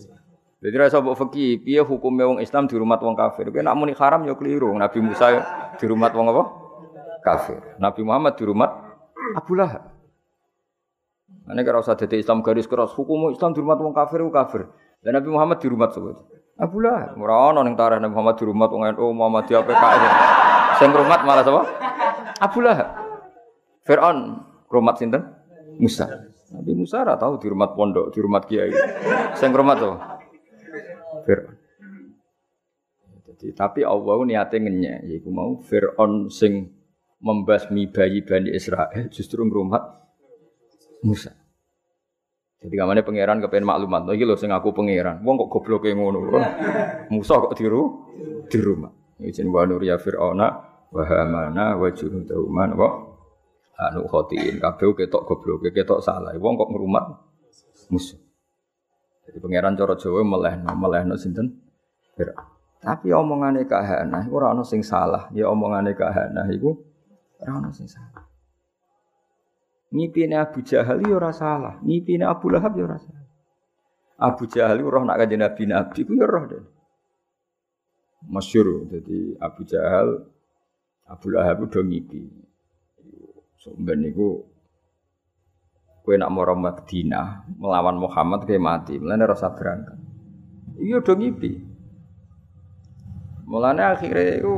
[0.57, 3.53] Jadi rasa mbok fikih piye hukume wong Islam dirumat wong kafir.
[3.53, 4.73] Kowe nak muni haram ya keliru.
[4.73, 5.43] Nabi Musa ya
[5.77, 6.43] dirumat wong apa?
[7.21, 7.61] Kafir.
[7.77, 8.71] Nabi Muhammad dirumat
[9.37, 9.93] Abu Lahab.
[11.47, 14.65] Ane kira usah dadi Islam garis keras, hukum Islam dirumat wong kafir ku kafir.
[15.05, 16.25] Dan Nabi Muhammad dirumat sebut.
[16.57, 17.21] Abu Lahab.
[17.21, 20.13] Ora ana ning Nabi Muhammad di rumah wong NU Muhammadiyah PKS.
[20.81, 21.63] Sing rumat malah sapa?
[22.41, 22.89] Abu Lahab.
[23.85, 24.41] Fir'aun
[24.73, 25.21] rumat sinten?
[25.77, 26.09] Musa.
[26.49, 28.73] Nabi Musa tahu di rumah pondok, di rumah kiai.
[29.37, 30.16] Sing rumat to.
[31.27, 31.57] Fir'aun.
[33.27, 36.73] Jadi, tapi Allah niatnya ngenyek, yaitu mau Fir'aun sing
[37.21, 39.83] membasmi bayi Bani Israel justru ngrumat
[41.05, 41.35] Musa.
[42.57, 44.09] Jadi kamane pangeran kepen maklumat.
[44.11, 45.23] Iki lho sing aku pangeran.
[45.23, 46.35] Wong kok gobloke ngono.
[47.15, 48.11] Musa kok diru
[48.49, 48.91] di rumah.
[49.23, 50.49] Izin wa nur ya fir'auna
[50.93, 52.89] wa hamana wa junudahuma wa
[53.77, 56.35] anu khotiin kabeh ketok gobloke ketok salah.
[56.37, 57.05] Wong kok ngrumat
[57.93, 58.26] musuh.
[59.27, 61.51] Jadi pangeran cara Jawa melehno melehno sinten?
[62.15, 62.57] Fir'aun.
[62.87, 65.27] Tapi omongane kahana iku ora ana sing salah.
[65.35, 66.79] Ya omongane kahana iku
[67.43, 68.23] ora ana sing salah.
[69.91, 73.27] Ngipine Abu Jahal yo ora salah, ngipine Abu Lahab yo ora salah.
[74.19, 76.65] Abu Jahal roh nak kanjeng Nabi Nabi ku yo roh deh.
[78.27, 80.27] Masyur, jadi Abu Jahal
[81.07, 82.23] Abu Lahab udah ngipi.
[83.63, 84.47] Sampeyan niku
[86.07, 89.99] kowe nak mara Madinah melawan Muhammad kayak mati, mulane rasa berangkat.
[90.79, 91.53] Iya udah ngipi.
[93.51, 94.55] Mulane akhirnya itu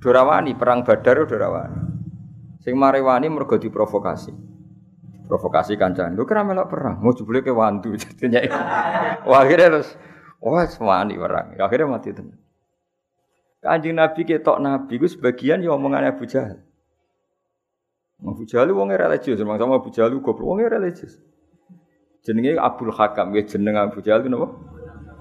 [0.00, 1.80] dorawani perang Badar dorawani.
[2.64, 4.32] Sing marewani mergo diprovokasi.
[5.28, 6.16] Provokasi kancan.
[6.16, 8.48] Lho kira melok perang, mau jebule ke wandu jadinya.
[9.28, 9.92] Wah akhirnya terus
[10.40, 11.60] wah semani perang.
[11.60, 12.40] Akhirnya mati tenan.
[13.60, 16.24] Kanjeng Nabi ketok Nabi ku sebagian ya omongan Abu.
[18.18, 21.22] Abu Jahal wong religius, memang sama Abu Jahal goblok wong religius.
[22.26, 24.50] Jenenge Abdul Hakam, ya jeneng Abu Jahal itu napa?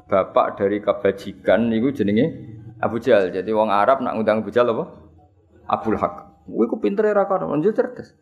[0.08, 3.30] Bapak dari kebajikan niku jenenge Abu Jahal.
[3.30, 4.86] Jadi wong Arab nak ngundang Abu Jahal apa?
[5.70, 6.26] Abdul Hakam.
[6.48, 8.16] Kuwi ku pintere ra kono, cerdas.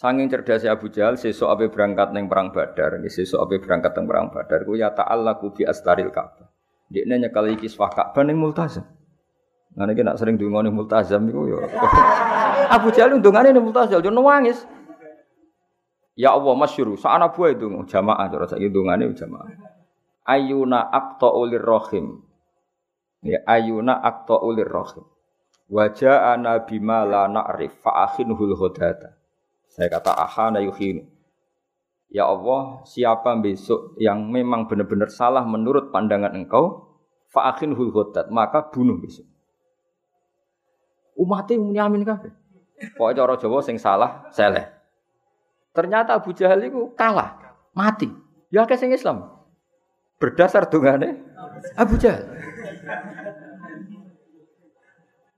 [0.00, 4.32] Sanging cerdasnya Abu Jahal, sesuk ape berangkat neng perang Badar, sesuk ape berangkat neng perang
[4.32, 6.48] Badar, ku ya ta'allaku bi astaril Ka'bah.
[6.88, 8.88] Dia nanya kali kiswah Ka'bah neng multazam.
[9.78, 11.62] Nah ini nak sering dungo nih multazam itu ya.
[12.74, 14.66] Abu Jahal undungannya nih multazam, jangan nangis.
[16.18, 19.46] Ya Allah masyuru, sana buah itu jamaah, cara saya undungannya jamaah.
[20.26, 22.18] Ayuna akto ulir rohim.
[23.22, 25.06] Ya ayuna akto ulir rohim.
[25.70, 29.14] Wajah ana bima la na'rif fa'akhinhul hodata.
[29.70, 31.06] Saya kata ahana yuhinu.
[32.10, 36.90] Ya Allah, siapa besok yang memang benar-benar salah menurut pandangan engkau,
[37.30, 39.29] fa'akhinhul hodat, maka bunuh besok
[41.20, 42.32] umatnya nyamin kabeh.
[42.96, 44.64] Pokoknya cara Jawa sing salah seleh.
[45.76, 47.36] Ternyata Abu Jahal itu kalah,
[47.76, 48.08] mati.
[48.48, 49.28] Ya kayak sing Islam.
[50.16, 51.20] Berdasar dungane
[51.76, 52.24] Abu Jahal.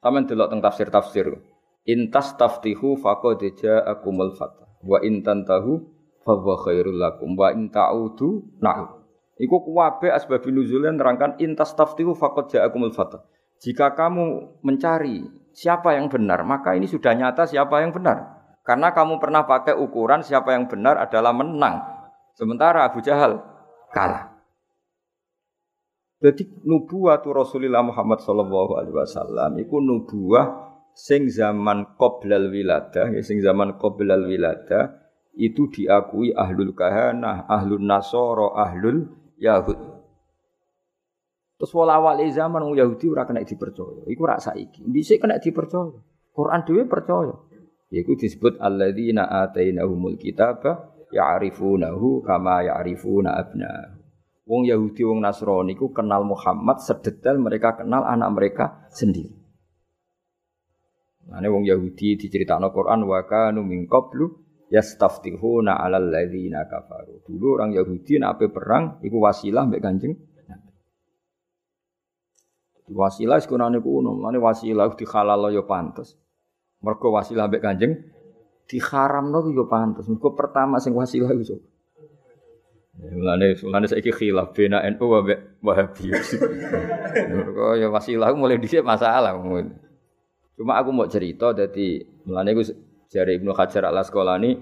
[0.02, 1.26] Taman delok teng tafsir-tafsir.
[1.86, 4.70] Intas taftihu faqad ja'akumul fatah.
[4.82, 5.82] Wa in tantahu
[6.22, 9.02] fa khairul lakum wa in ta'udu na'ud.
[9.38, 13.22] Iku kuwabe asbab nuzulnya nerangkan intas taftihu faqad ja'akumul fatah.
[13.62, 18.42] Jika kamu mencari siapa yang benar, maka ini sudah nyata siapa yang benar.
[18.62, 21.82] Karena kamu pernah pakai ukuran siapa yang benar adalah menang.
[22.32, 23.42] Sementara Abu Jahal
[23.90, 24.32] kalah.
[26.22, 33.42] Jadi nubuah Rasulullah Muhammad Sallallahu Alaihi Wasallam itu nubuah sing zaman qoblal wiladah, ya, sing
[33.42, 35.02] zaman qoblal wiladah
[35.34, 39.91] itu diakui ahlul kahanah, ahlul nasoro, ahlul yahud.
[41.62, 44.02] Terus wala awal zaman wong Yahudi ora kena dipercaya.
[44.10, 44.82] Iku rak saiki.
[44.82, 45.94] Dhisik kena dipercaya.
[46.34, 47.38] Quran dhewe percaya.
[47.94, 53.94] Yaiku disebut alladzina atainahumul kitaba ya'rifunahu kama ya'rifuna abna.
[54.42, 59.30] Wong Yahudi wong Nasrani ku kenal Muhammad sedetail mereka kenal anak mereka sendiri.
[61.30, 64.34] Ane wong Yahudi diceritakno Quran wa kanu min qablu
[64.66, 67.22] yastaftihuna 'alal ladzina kafaru.
[67.22, 70.31] Dulu orang Yahudi nek perang iku wasilah mbek Kanjeng
[72.92, 76.14] Wasilah sekunane kuno, mane wasilah dihalal ya pantes.
[76.84, 77.92] Mergo wasilah mbek Kanjeng
[78.68, 80.04] diharamno ya pantes.
[80.06, 81.56] Mergo pertama sing wasilah iku
[82.92, 86.12] Mulane mulane saiki khilaf bena NU mbek Wahabi.
[87.32, 89.40] Mergo ya wasilah mulai dhisik masalah.
[90.52, 92.62] Cuma aku mau cerita dadi mulane iku
[93.08, 94.52] jare Ibnu Hajar Al Asqalani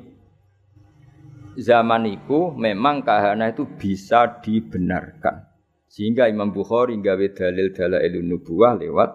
[1.58, 5.49] zaman itu memang kahana itu bisa dibenarkan.
[5.90, 9.10] Sehingga Imam Bukhari gawe dalil dalailun nubuwah lewat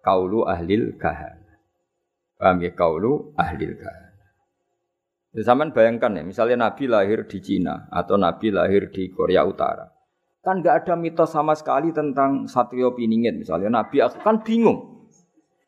[0.00, 1.60] kaulu ahlil kahana.
[2.40, 4.08] Paham ya kaulu ahlil kahana.
[5.36, 9.92] Ya, zaman bayangkan ya, misalnya Nabi lahir di Cina atau Nabi lahir di Korea Utara.
[10.40, 13.68] Kan nggak ada mitos sama sekali tentang Satrio Piningit misalnya.
[13.68, 15.04] Nabi kan bingung.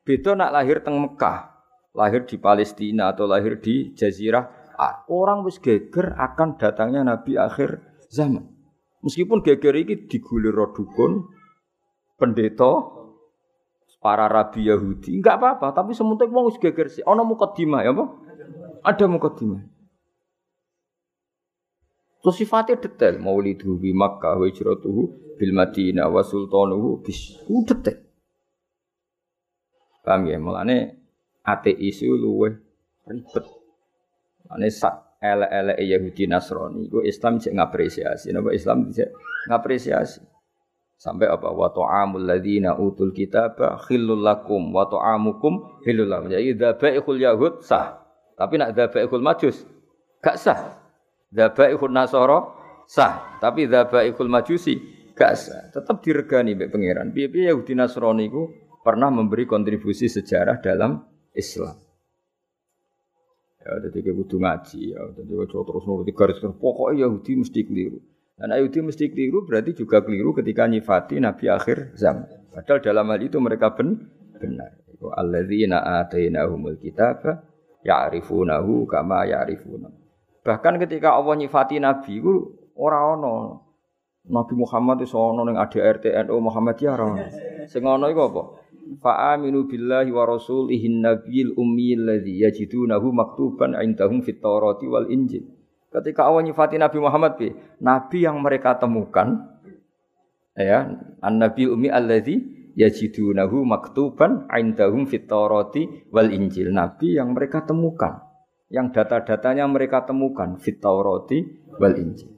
[0.03, 1.61] Beda nak lahir teng Mekah,
[1.93, 4.65] lahir di Palestina atau lahir di Jazirah.
[5.13, 8.52] Orang wis geger akan datangnya Nabi akhir zaman.
[9.03, 11.27] Meskipun geger iki digulir dukun,
[12.15, 13.03] pendeta,
[14.03, 17.07] para rabi Yahudi, enggak apa-apa, tapi sementing wong wis geger sih.
[17.07, 18.05] Ana mukadimah ya apa?
[18.83, 19.63] Ada mukadimah.
[22.23, 27.35] Terus sifatnya detail, maulidu bi Makkah wa hijratuhu bil Madinah wa sultanuhu bis
[27.67, 27.99] detail.
[30.03, 30.39] Paham ya?
[30.39, 30.99] Mulane
[31.43, 32.59] ateis itu luwe
[33.07, 33.47] ribet.
[34.47, 38.35] Mulane sak elek-elek Yahudi Nasrani iku Islam cek ngapresiasi.
[38.35, 39.09] Napa Islam cek
[39.47, 40.21] ngapresiasi?
[40.99, 41.51] Sampai apa?
[41.51, 46.31] Wa ta'amul ladzina utul kitaba khillul lakum wa ta'amukum khillul lakum.
[46.31, 48.03] Jadi dzabaihul yahud sah.
[48.39, 49.63] Tapi nak dzabaihul majus
[50.23, 50.79] gak sah.
[51.31, 52.39] Dzabaihul nasara
[52.87, 53.39] sah.
[53.43, 54.79] Tapi dzabaihul majusi
[55.15, 55.75] gak sah.
[55.75, 57.11] Tetap diregani mbek pangeran.
[57.11, 58.47] Piye-piye Yahudi Nasrani iku
[58.87, 61.03] pernah memberi kontribusi sejarah dalam
[61.35, 61.82] Islam
[63.63, 65.03] Ya, jadi kayak kudu ngaji ya.
[65.15, 66.59] Jadi ojo terus nuruti garis garis.
[66.59, 67.99] Pokoknya Yahudi mesti keliru.
[68.35, 72.27] Dan Yahudi mesti keliru berarti juga keliru ketika nyifati Nabi akhir zaman.
[72.51, 74.83] Padahal dalam hal itu mereka ben benar.
[75.03, 77.23] Alladzina atainahumul kitab
[77.87, 79.91] ya'rifunahu kama ya'rifuna.
[80.43, 82.35] Bahkan ketika Allah nyifati Nabi itu
[82.75, 83.35] orang ono
[84.23, 87.27] Nabi Muhammad itu ono ning ADRT NU Muhammadiyah ora ono.
[87.67, 88.43] Sing ono iku apa?
[89.03, 95.43] Fa'aminu billahi wa rasulihi nabiyil ummi alladhi yajidunahu maktuban indahum fit Taurati wal Injil.
[95.91, 97.51] Ketika Allah nyifati Nabi Muhammad bi,
[97.83, 99.59] nabi yang mereka temukan
[100.55, 100.89] ya,
[101.21, 102.41] an-nabi ummi alladhi
[102.79, 106.71] yajidunahu maktuban indahum fit Taurati wal Injil.
[106.71, 108.23] Nabi yang mereka temukan,
[108.71, 112.32] yang data-datanya mereka temukan fit wal Injil.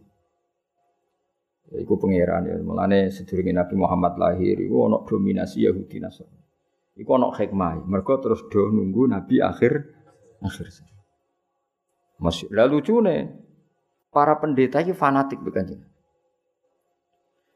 [1.75, 2.55] Ya, iku pangeran ya.
[2.63, 6.39] Mulane sedurunge Nabi Muhammad lahir iku ana dominasi Yahudi Nasrani.
[6.95, 7.83] Iku ana hikmah.
[7.83, 9.83] Mereka terus do nunggu Nabi akhir
[10.39, 10.67] akhir.
[12.23, 13.17] Masih lalu cune
[14.15, 15.83] para pendeta ini fanatik bukan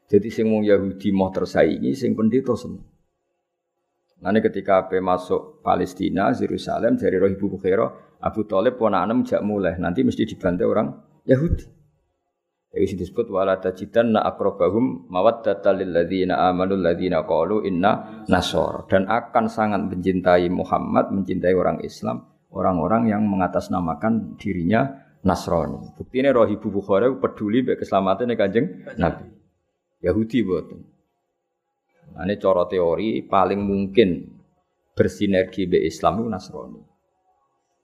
[0.09, 2.81] Jadi sing wong Yahudi mau tersaingi, sing pendeta seneng.
[4.19, 9.79] Nanti ketika Ape masuk Palestina, Yerusalem, dari roh ibu Bukhara, Abu Talib ponanem jak mulai,
[9.79, 10.87] nanti mesti dibantai orang
[11.23, 11.78] Yahudi.
[12.69, 19.09] Jadi disebut wala tajidan na akrobahum mawaddata lil ladzina amanu ladzina qalu inna nasor dan
[19.09, 24.85] akan sangat mencintai Muhammad, mencintai orang Islam, orang-orang yang mengatasnamakan dirinya
[25.19, 25.97] Nasrani.
[25.97, 29.27] Buktinya roh ibu Bukhari peduli be keselamatan kanjeng Nabi.
[29.99, 30.79] Yahudi buatan.
[32.15, 34.29] Nah, ini cara teori paling mungkin
[34.95, 36.81] bersinergi be Islam itu Nasrani.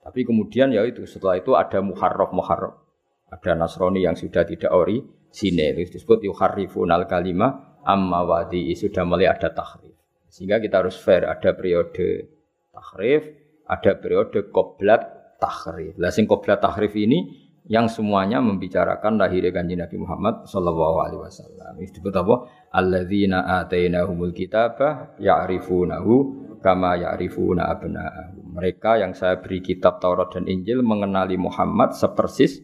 [0.00, 2.85] Tapi kemudian ya itu setelah itu ada muharraf muharraf
[3.26, 9.30] ada Nasrani yang sudah tidak ori sini disebut yuharrifun al kalimah amma wadi sudah mulai
[9.30, 9.94] ada tahrif.
[10.26, 12.28] Sehingga kita harus fair ada periode
[12.74, 13.22] tahrif,
[13.66, 15.06] ada periode koblat
[15.38, 15.94] tahrif.
[15.96, 21.72] Lah sing koblat tahrif ini yang semuanya membicarakan lahirnya kanji Nabi Muhammad Sallallahu Alaihi Wasallam.
[21.82, 22.46] Itu apa?
[22.70, 26.12] Alladzina atainahumul kitabah ya'rifunahu
[26.62, 28.54] kama ya'rifuna abna'ahum.
[28.54, 32.62] Mereka yang saya beri kitab Taurat dan Injil mengenali Muhammad sepersis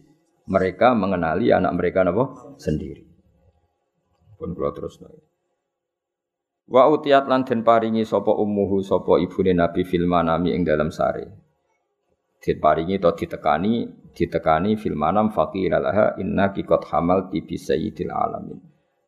[0.49, 3.05] mereka mengenali anak mereka napa sendiri.
[4.39, 4.99] Pun kula terus.
[6.67, 11.27] Wa utiat lan den paringi sapa ummuhu sapa ibune Nabi fil manami ing dalam sare.
[12.43, 18.59] Den paringi to ditekani, ditekani fil manam faqila laha innaki qad hamalti bi sayyidil alamin.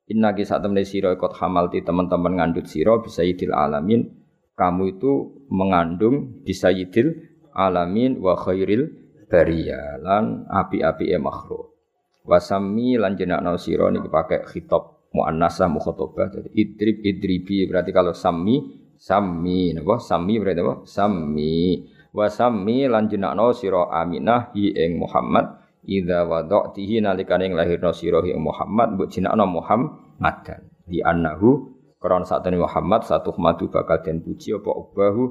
[0.06, 4.06] Innaki sak temne sira qad hamalti teman-teman ngandut sira bi sayyidil alamin.
[4.54, 7.10] Kamu itu mengandung bi sayyidil
[7.58, 9.03] alamin wa khairil
[9.34, 11.74] baria lan api-api e makhluk.
[12.22, 16.30] Wasami lan jenakno sira niki pakai khitab muannasah mukhatabah.
[16.30, 18.62] Jadi idrib idribi berarti kalau sami
[18.94, 20.74] sami napa sami berarti apa?
[20.86, 21.82] Sami.
[22.14, 28.94] Wasami lan jenakno sira Aminah hi ing Muhammad idza wada'tihi nalikane lahirno sira ing Muhammad
[28.94, 30.62] mbok jenakno Muhammadan.
[30.86, 35.24] Di annahu Quran saat ini Muhammad satu madu bakal den puji apa ubahu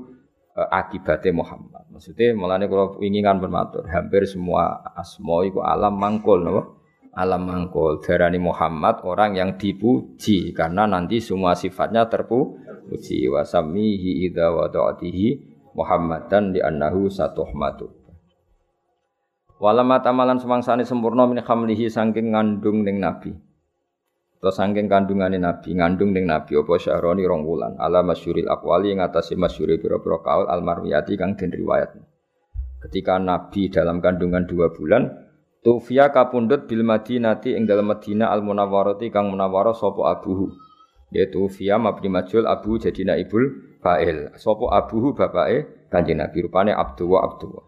[0.54, 1.89] akibatnya Muhammad.
[1.89, 6.84] Maksudnya mulane kalau ingin kan bermatur, hampir semua asmo itu alam mangkul, no?
[7.14, 8.01] alam mangkul.
[8.01, 13.30] Darani Muhammad orang yang dipuji karena nanti semua sifatnya terpuji.
[13.30, 17.89] Wasamihi idza wada'atihi Muhammadan di annahu satuhmatu.
[19.58, 23.34] Walamat amalan semangsane sempurna min khamlihi saking ngandung ning nabi.
[24.44, 27.80] Atau saking kandungane Nabi, ngandung ning Nabi apa syahroni rong wulan.
[27.80, 31.96] Ala masyuril akwali ngatasi masyuri pira-pira kaul al marwiyati kang den riwayat.
[32.84, 35.08] Ketika Nabi dalam kandungan dua bulan,
[35.64, 40.52] Tufia kapundut bil Madinati ing dalem Madinah al Munawwarati kang munawwarah sapa abuhu.
[41.16, 44.28] Yaitu Fia mabni majul abu jadi naibul fa'il.
[44.36, 47.64] Sapa abuhu bapake Kanjeng Nabi rupane Abdullah Abdullah.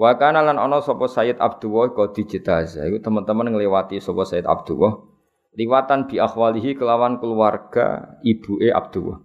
[0.00, 2.88] Wa kana lan ana sapa Sayyid Abdullah kok dijetaza.
[2.88, 5.12] Iku teman-teman ngliwati sapa Sayyid Abdullah
[5.54, 9.18] liwatan bi akhwalihi kelawan keluarga ibu e Abdullah.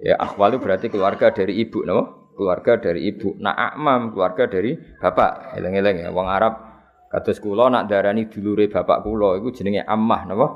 [0.00, 2.32] Ya akhwali berarti keluarga dari ibu, no?
[2.32, 3.36] Keluarga dari ibu.
[3.36, 5.60] Nah akmam keluarga dari bapak.
[5.60, 6.08] Eleng-eleng ya.
[6.08, 6.56] Wong Arab
[7.12, 10.46] kados kula nak darani dulure bapak kula iku jenenge ammah, napa?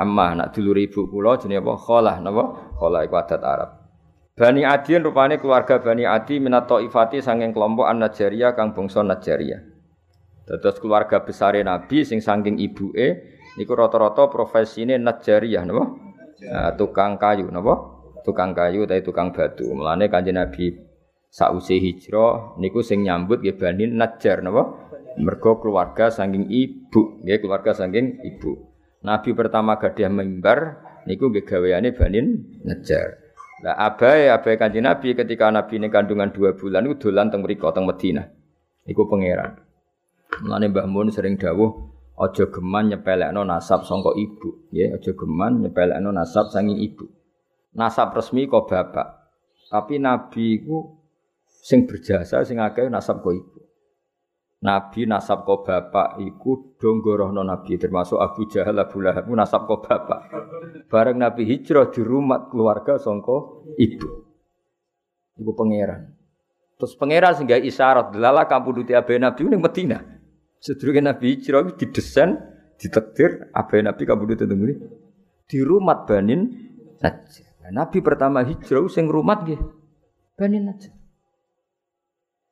[0.00, 1.72] Ammah nak dulure ibu kula jenenge apa?
[1.76, 2.42] Khalah, napa?
[2.80, 3.70] Khalah iku adat Arab.
[4.34, 9.62] Bani Adian rupane keluarga Bani Adi minat Taifati sanging kelompok An-Najjariyah kang bangsa Najjariyah.
[10.44, 15.84] Terus keluarga besar Nabi sing sangking ibuke Niku rata-rata profesine najjariyah napa?
[16.50, 17.74] Nah, tukang kayu napa?
[18.26, 19.70] Tukang kayu tapi tukang batu.
[19.70, 20.74] Mulane Kanjeng Nabi
[21.30, 24.90] sausi hijrah niku sing nyambut nggih Bani Najjar napa?
[25.14, 28.58] Mergo keluarga saking ibu, nggih keluarga saking ibu.
[29.06, 30.58] Nabi pertama gadah mimbar
[31.06, 32.18] niku nggih gaweane Bani
[32.66, 33.22] Najjar.
[33.62, 37.70] Lah abai abai Kanjeng Nabi ketika Nabi ini kandungan dua bulan itu dolan teng mriku
[37.70, 38.26] teng Madinah.
[38.82, 39.62] Niku pangeran.
[40.42, 44.94] Mulane Mbah Mun sering dawuh Ojo geman nyepelekno nasab sangka ibu, ya.
[44.94, 47.10] Ojo geman nyepelekno nasab sangi ibu.
[47.74, 49.26] Nasab resmi kok bapak.
[49.66, 50.94] Tapi nabi iku
[51.50, 53.58] sing berjasa sing akeh nasab kok ibu.
[54.62, 60.30] Nabi nasab kok bapak iku donggorohno nabi termasuk Abu Jahal Abu Lahab nasab kok bapak.
[60.86, 64.08] Bareng nabi hijrah di rumah keluarga sangka ibu.
[65.34, 66.14] Ibu pangeran.
[66.78, 70.13] Terus pangeran sehingga isyarat delala kampuduti abe nabi ning Madinah.
[70.64, 72.40] Sedurunge Nabi hijrah didesain,
[72.80, 74.56] ditektir, apa Nabi kabudut itu
[75.44, 76.48] di rumah Banin
[77.04, 77.68] Najjar.
[77.68, 79.60] Nah, Nabi pertama hijrah sing rumat nggih
[80.40, 80.94] Bani Najjar.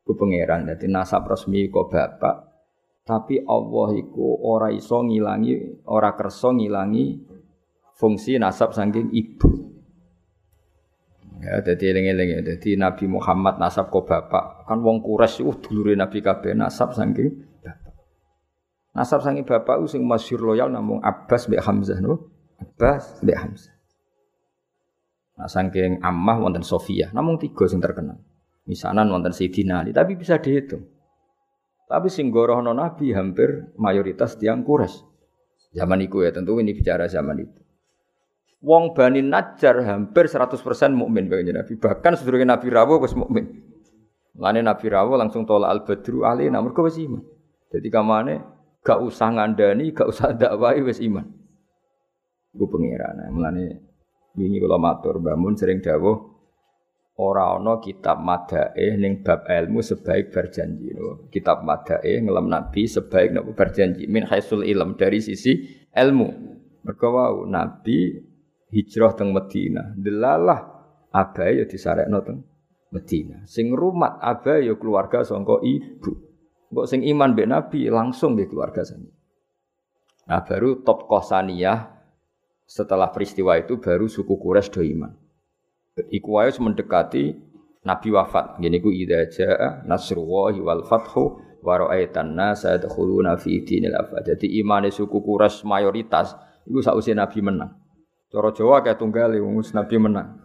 [0.04, 2.52] Ku pangeran dadi nasab resmi kok bapak
[3.02, 7.18] tapi Allah iku ora iso ngilangi ora kersa ngilangi
[7.98, 9.50] fungsi nasab saking ibu.
[11.42, 12.40] Ya, jadi eling-eling ya.
[12.54, 14.62] Jadi Nabi Muhammad nasab kok bapak.
[14.70, 17.51] Kan wong Quraisy uh dulure Nabi kabeh nasab saking.
[18.92, 22.28] Nasab saking bapak sing masyhur loyal namung Abbas mbek Hamzah no.
[22.60, 23.72] Abbas mbek Hamzah.
[25.40, 28.20] Nah, saking Ammah wonten Sofia, namung tiga sing terkenal.
[28.68, 30.86] Misanan wonten Sayyidina Ali, tapi bisa dihitung.
[31.88, 35.02] Tapi sing gorohno Nabi hampir mayoritas tiang Quraisy.
[35.72, 37.60] Zaman itu ya, tentu ini bicara zaman itu.
[38.62, 40.54] Wong Bani Najjar hampir 100%
[40.94, 41.74] mukmin kaya Nabi.
[41.74, 43.50] Bahkan sedurunge Nabi Rawo wis mukmin.
[44.38, 47.20] Lane Nabi Rawo langsung tolak al badru ali namun kau wis iman.
[47.74, 48.38] Jadi kamane
[48.82, 51.26] gak usah ngandani, gak usah dakwai wis iman.
[52.52, 53.16] Pengiran.
[53.16, 53.64] Nah, mulane
[54.36, 56.32] wingi kula matur bangun sering dawuh
[57.16, 60.92] ora ana kitab madae ning bab ilmu sebaik berjanji.
[61.32, 66.28] Kitab madae ngelam Nabi sebaik nopo berjanji min haisul ilm dari sisi ilmu.
[66.82, 68.20] Mergo Nabi
[68.72, 69.92] hijrah teng Medina.
[69.96, 70.60] Delalah
[71.12, 72.42] abae ya disarekno teng
[72.92, 73.44] Medina.
[73.48, 76.31] Sing rumat abae ya keluarga sangka ibu.
[76.72, 79.04] Mbok sing iman mbek Nabi langsung di keluarga sana.
[80.24, 81.92] Nah baru top kosaniyah
[82.64, 85.12] setelah peristiwa itu baru suku Quraisy do iman.
[86.08, 87.36] Iku wae mendekati
[87.84, 88.56] Nabi wafat.
[88.56, 93.92] Gini ku idza jaa nasrullahi wal fathu wa ra'aitan nasa yadkhuluna fi dinil.
[94.24, 96.32] Jadi imane suku Quraisy mayoritas
[96.64, 97.76] iku sausia Nabi menang.
[98.32, 100.40] Cara Jawa kayak tunggal wis Nabi menang.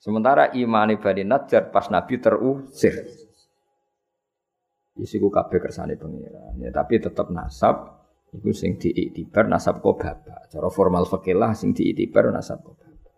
[0.00, 3.25] Sementara imane Bani Najjar pas Nabi terusir.
[4.96, 6.56] Isiku kabeh kersane pengiran.
[6.56, 8.00] Ya, tapi tetap nasab
[8.32, 10.48] iku sing diiktibar nasab kok bapak.
[10.48, 13.14] Cara formal fikih lah sing diiktibar nasab kok bapak.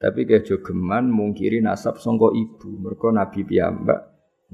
[0.00, 2.72] Tapi kayak jogeman mungkiri nasab songko ibu.
[2.80, 4.00] Mereka Nabi piyambak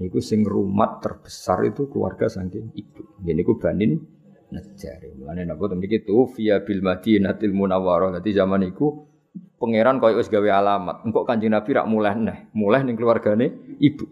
[0.03, 3.23] niku sing rumat terbesar itu keluarga saking ibu.
[3.23, 5.03] Ini ku banin Najjar.
[5.19, 8.15] Mulane napa temen iki tu via bil Madinatil Munawwarah.
[8.19, 9.11] Dadi zaman iku
[9.59, 11.03] pangeran koyo wis gawe alamat.
[11.03, 14.07] Engkok Kanjeng Nabi rak mulai neh, mulai ning keluargane ibu.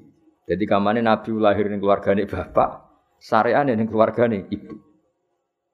[0.45, 2.85] Jadi kamane Nabi lahir ning keluargane bapak,
[3.17, 4.77] syariane ning keluargane ibu.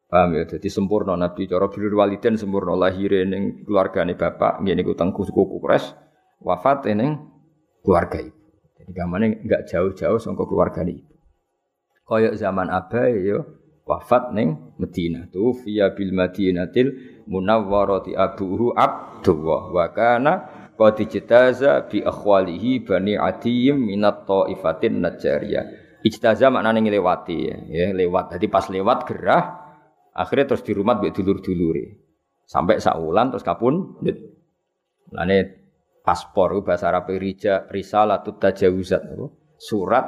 [0.07, 0.47] Paham ya?
[0.47, 5.43] Jadi sempurna Nabi cara bilur waliden sempurna lahir ning keluargane bapak, ngene niku teng suku
[5.59, 5.95] Quraisy,
[6.47, 7.19] wafat ning
[7.83, 8.39] keluarga ibu.
[8.79, 11.15] Jadi kamane enggak jauh-jauh saka keluargane ibu.
[12.07, 13.39] Kaya zaman abai ya
[13.91, 16.95] wafat neng Medina tu via bil Madinatil
[17.27, 20.33] munawwarati abuhu Abdullah wa kana
[20.81, 20.97] qad
[21.93, 25.65] bi akhwalihi bani Adiyim minat taifatin Najjariyah.
[26.01, 28.33] Ijtaza maknane nglewati ya, ya lewat.
[28.41, 29.45] Jadi pas lewat gerah
[30.17, 32.01] akhirnya terus di rumah mbek dulur-dulure.
[32.49, 34.01] Sampai saulan terus kapun
[35.13, 35.39] Lane
[36.01, 39.05] paspor bahasa Arab rija risalatut tajawuzat
[39.61, 40.07] surat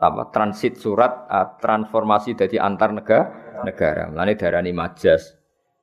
[0.00, 1.28] apa transit surat
[1.60, 3.24] transformasi dari antar negara
[3.66, 4.08] negara.
[4.08, 5.41] Mulane darani majas.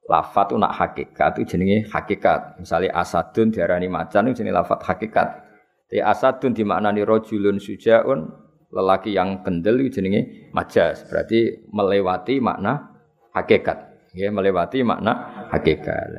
[0.10, 2.58] Lafat itu nak hakikat itu jenenge hakikat.
[2.58, 5.46] Misalnya asadun diarani macan itu jenenge lafat hakikat.
[5.86, 8.26] Di asadun dimaknani rojulun sujaun
[8.74, 11.06] lelaki yang kendel itu jenenge majas.
[11.06, 12.90] Berarti melewati makna
[13.38, 14.10] hakikat.
[14.18, 16.10] Ya, melewati makna hakikat.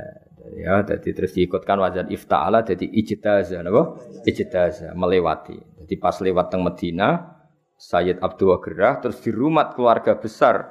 [0.55, 3.99] Ya, jadi terus diikutkan wajan ifta'ala jadi ijtazah, napa?
[4.23, 5.59] Ijtazah, melewati.
[5.83, 7.39] Jadi pas lewat teng Medina,
[7.75, 10.69] Sayyid Abdul Gerah terus di rumah keluarga besar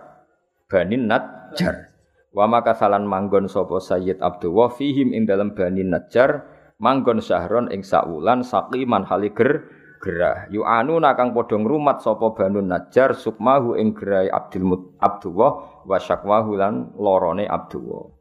[0.69, 1.88] Bani Najjar.
[2.29, 6.45] Wa maka manggon sapa Sayyid Abdul fihim ing dalam Bani Najjar
[6.77, 9.65] manggon syahron ing saulan saqiman haliger
[9.99, 10.45] gerah.
[10.53, 16.53] Yu anu nakang padha ngrumat sapa Banu Najjar sukmahu ing gerai Abdul Abdullah wa syakwahu
[16.53, 18.13] lan lorone Abdullah.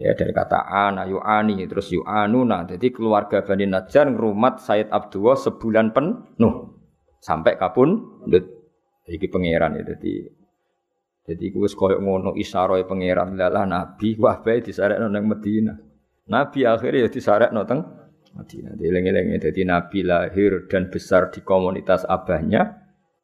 [0.00, 2.64] Ya dari kata ana yu'ani terus yu'anuna.
[2.64, 6.76] Jadi keluarga Bani Najjar ngrumat Sayyid Abdullah sebulan penuh
[7.20, 8.20] sampai kapun
[9.10, 10.39] iki pangeran ya dadi
[11.30, 13.38] jadi gue koyo ngono isaroe pangeran.
[13.38, 15.78] Lalah nabi wah bae disarekno nang Madinah
[16.30, 17.80] nabi akhirnya ya disarekno teng
[18.34, 22.78] Madinah dieling-eling dadi nabi lahir dan besar di komunitas abahnya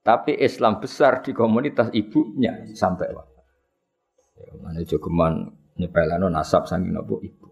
[0.07, 3.43] tapi Islam besar di komunitas ibunya sampai wafat.
[4.39, 7.51] Ya mana jogeman nyepelano nasab saking nopo ibu.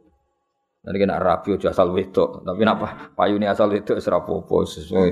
[0.85, 5.11] Nanti kena rapi aja asal wedok, tapi napa payune asal wedok serapopo sesuai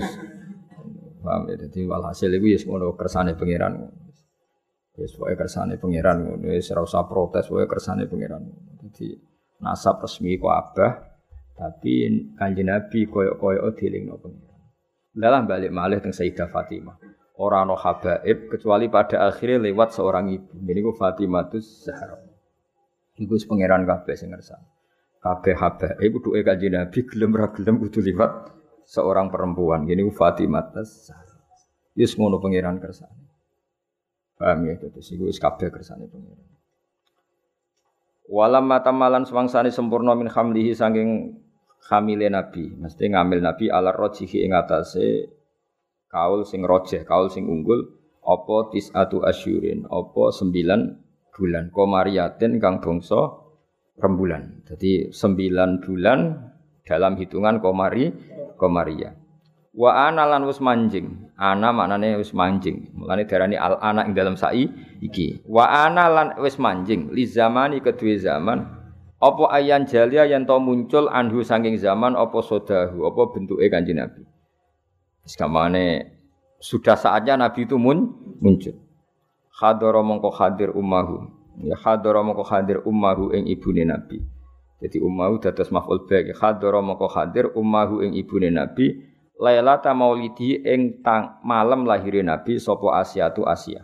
[1.22, 1.56] Paham ya?
[1.64, 3.78] Jadi walhasil itu ya ngono kersane pangeran.
[5.02, 8.46] Ya sesuai kersane pangeran ngono wis ora usah protes wae kersane pangeran.
[8.78, 9.18] Jadi
[9.58, 11.10] nasab resmi ku abah
[11.58, 12.06] tapi
[12.38, 14.62] kanjeng Nabi koyo-koyo dilingno pangeran.
[15.10, 17.02] Dalam balik malih teng Sayyidah Fatimah.
[17.34, 20.54] Orang no habaib kecuali pada akhirnya lewat seorang ibu.
[20.70, 22.22] Ini ku Fatimah itu Zahra.
[23.18, 24.70] Iku pangeran kabeh sing ngersane.
[25.18, 25.98] kabeh habah.
[25.98, 28.54] Iku duwe kanjeng Nabi gelem ra gelem kudu liwat
[28.86, 29.82] seorang perempuan.
[29.82, 31.10] Gini Fatimah tas.
[31.98, 33.31] Yus ngono pangeran kersane.
[34.42, 36.50] Paham ya, terus iku wis kabeh kersane pangeran.
[38.26, 41.38] Walam matamalan semangsane sempurna min hamlihi saking
[41.86, 45.30] hamile Nabi, mesti ngambil Nabi ala rojihi ing atase
[46.10, 47.86] kaul sing rojeh, kaul sing unggul
[48.18, 50.80] apa tisatu asyurin, apa sembilan
[51.30, 53.22] bulan komariatin kang bangsa
[53.94, 54.66] rembulan.
[54.66, 56.18] Jadi sembilan bulan
[56.82, 58.10] dalam hitungan komari
[58.58, 59.21] komaria.
[59.72, 61.32] Wa ana lan wis manjing.
[61.40, 62.92] Ana maknane wis manjing.
[62.92, 64.68] Mulane darani al ana ing dalam sai
[65.00, 65.40] iki.
[65.48, 68.68] Wa ana lan wis manjing li zamani kedue zaman
[69.22, 74.28] apa ayan jalia yang to muncul anhu saking zaman apa sodahu apa bentuke kanjeng Nabi.
[75.24, 76.18] Sekamane
[76.58, 78.12] sudah saatnya Nabi itu mun,
[78.42, 78.74] muncul.
[79.56, 81.30] Hadara mongko hadir ummahu.
[81.62, 84.18] Ya hadara mongko hadir ummahu ing ibune Nabi.
[84.82, 86.34] Jadi ummahu dados maf'ul baik.
[86.34, 89.11] Hadara mongko hadir ummahu ing ibune Nabi
[89.42, 93.02] Lailata maulidi ing tang malam lahir Nabi sapa
[93.34, 93.82] tu Asia.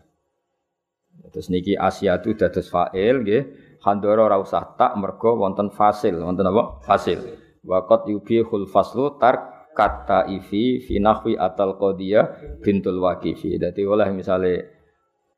[1.35, 1.75] Terus niki
[2.23, 3.43] tu dados fa'il nggih.
[3.83, 6.83] Handara ora usah tak mergo wonten fasil, wonten apa?
[6.83, 7.19] Fasil.
[7.67, 13.59] Waqat yubihul faslu tar kata ifi fi nahwi atal qadiyah bintul waqifi.
[13.59, 14.79] Dadi oleh misale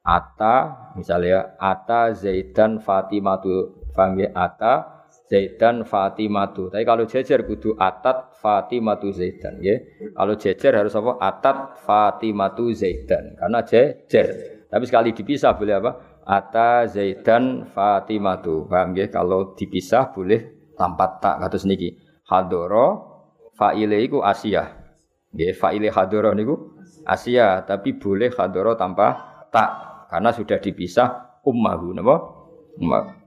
[0.04, 4.99] ata misalnya ata Zaidan Fatimatu paham ata
[5.30, 6.74] Zaidan Fatimatu.
[6.74, 9.78] Tapi kalau jejer kudu atat Fatimatu Zaidan ya.
[10.10, 11.22] Kalau jejer harus apa?
[11.22, 13.38] Atat Fatimatu Zaidan.
[13.38, 14.26] Karena jejer.
[14.66, 15.90] Tapi sekali dipisah boleh apa?
[16.26, 18.66] Ata Zaidan Fatimatu.
[18.66, 19.06] Paham ya?
[19.06, 21.94] Kalau dipisah boleh tanpa tak kados niki.
[22.26, 22.86] Hadoro
[23.54, 24.66] fa'ile iku Asia.
[25.30, 26.74] Nggih, fa'ile hadoro niku
[27.06, 29.70] Asia, tapi boleh hadoro tanpa tak
[30.10, 32.16] karena sudah dipisah ummahu napa?
[32.82, 33.19] Ummahu.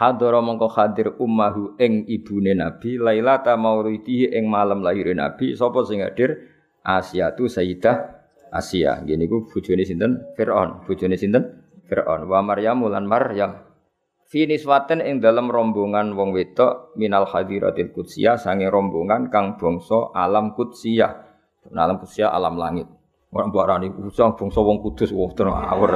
[0.00, 6.00] Hadara mongko hadir ummahu ing ibune Nabi Lailata mauridihi ing malam lahir Nabi sapa sing
[6.00, 6.40] hadir?
[6.80, 8.08] Asia tu Sayyidah
[8.48, 8.96] Asia.
[9.04, 10.24] Gini ku bojone sinten?
[10.40, 10.88] Firaun.
[10.88, 11.68] Bojone sinten?
[11.84, 12.24] Firaun.
[12.32, 13.60] Wa Maryam lan Maryam.
[14.24, 20.56] Fi niswaten ing dalam rombongan wong wedok minal hadiratil qudsiyah sange rombongan kang bangsa alam
[20.56, 21.12] qudsiyah.
[21.76, 22.88] Alam qudsiyah alam langit.
[23.36, 25.12] Orang barani usang bangsa wong kudus.
[25.12, 25.92] Wah terawur.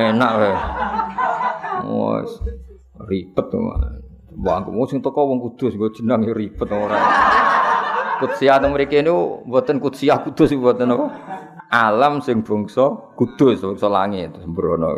[0.00, 0.54] Enak wae.
[1.92, 2.40] Wes
[3.08, 3.48] ribet.
[4.32, 6.96] Wah, aku mau sing teko wong kudus, gue jenang ya ribet ora.
[8.22, 11.06] Kudsiah teng mriki niku mboten kudsiah kudus mboten apa?
[11.72, 14.94] Alam sing bangsa kudus, bangsa langit sembrono.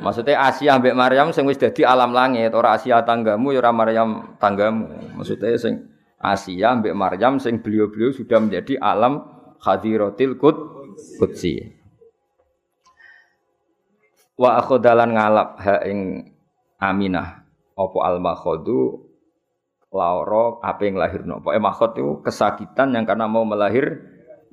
[0.00, 4.38] Maksudnya Asia ambek Maryam sing wis dadi alam langit, ora Asia tanggamu ya ora Maryam
[4.38, 5.18] tanggamu.
[5.18, 9.26] Maksudnya sing Asia ambek Maryam sing beliau-beliau sudah menjadi alam
[9.58, 10.56] hadiratil qud
[11.18, 11.74] qudsi.
[14.40, 16.29] Wa akhodalan ngalap ha ing
[16.80, 17.44] Aminah
[17.76, 19.10] apa al makhodu
[19.90, 21.42] lauro apa yang lahirno.
[21.42, 24.00] Pokoknya makhod itu kesakitan yang karena mau melahir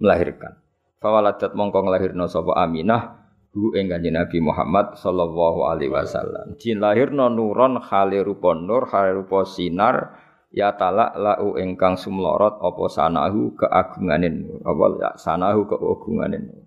[0.01, 0.57] melahirkan.
[0.97, 6.57] Fawaladat mongko nglahirno sapa Aminah hu ing kanjeng Nabi Muhammad sallallahu alaihi wasallam.
[6.57, 10.17] Jin lahirno nuron khali rupa nur, khali rupa sinar
[10.49, 16.66] ya lau ingkang sumlorot apa sanahu keagunganin apa ya sanahu keagunganin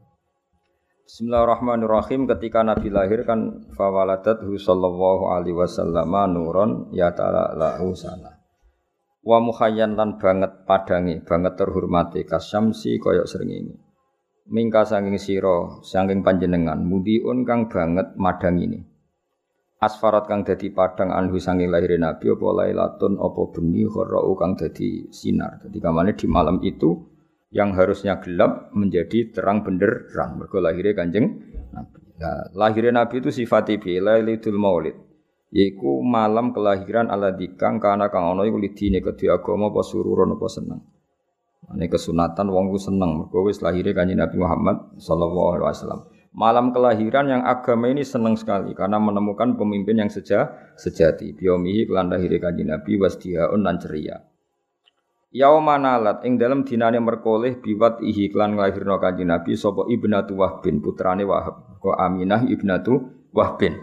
[1.11, 8.39] Bismillahirrahmanirrahim ketika Nabi lahir kan fawaladathu sallallahu alaihi wasallam nuron ya ta'ala lahu sana.
[9.19, 13.75] Wa mukhayyan lan banget padangi, banget terhormati kasyamsi koyok srengenge.
[14.55, 18.79] Mingka sanging sira, sanging panjenengan mudiun kang banget madang ini.
[19.83, 25.11] Asfarat kang dadi padang anhu sanging lahir Nabi apa lailatun apa bengi kharau kang dadi
[25.11, 25.59] sinar.
[25.59, 27.10] Dadi kamane di malam itu
[27.51, 30.39] yang harusnya gelap menjadi terang benderang.
[30.39, 31.27] Mergo lahirnya Kanjeng
[31.75, 31.99] Nabi.
[32.23, 34.97] Nah, lahirnya Nabi itu sifat Lailatul Maulid.
[35.51, 40.47] Yaiku malam kelahiran ala dikang karena kang ono iku lidine kedhi agama apa sururon apa
[40.47, 40.81] seneng.
[41.75, 46.01] Ini kesunatan wong ku seneng mergo wis lahire Kanjeng Nabi Muhammad sallallahu alaihi wasallam.
[46.31, 51.35] Malam kelahiran yang agama ini senang sekali karena menemukan pemimpin yang seja, sejati.
[51.35, 54.30] Biomihi kelan lahire Kanjeng Nabi wasdihaun lan ceria.
[55.31, 60.83] Yauma nalat ing dalam dinane merkoleh biwat ihi klan nglahirno Kanjeng Nabi sapa Ibnatu Wahbin
[60.83, 61.79] putrane Wahab.
[61.79, 63.79] Ko Aminah Ibnatu Wahbin.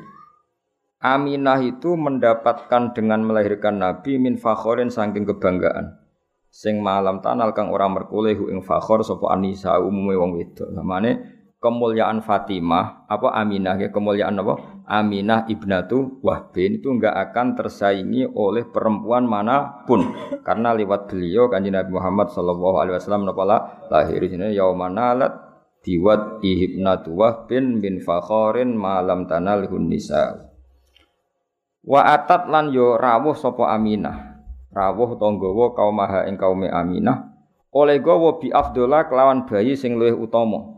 [0.99, 5.95] Aminah itu mendapatkan dengan melahirkan Nabi min fakhorin saking kebanggaan.
[6.51, 10.67] Sing malam tanal kang ora merkoleh ing fakhor sapa Anisa umume wong wedok.
[10.75, 14.55] Namane kemuliaan Fatimah apa Aminah ya kemuliaan apa?
[14.87, 20.15] Aminah ibnatu Wahbin itu enggak akan tersaingi oleh perempuan mana pun.
[20.47, 23.43] Karena lewat beliau kanjeng Nabi Muhammad sallallahu alaihi wasallam napa
[23.91, 25.33] lahir sini yaumanalat
[25.83, 30.47] diwat ihibnatu Wahbin bin fakhorin malam tanal nisa.
[31.83, 34.39] Wa atat lan yo rawuh sapa Aminah.
[34.71, 37.33] Rawuh tanggawa kaumaha ing kaume Aminah.
[37.75, 40.76] Oleh gawa bi afdola kelawan bayi sing luwih utama.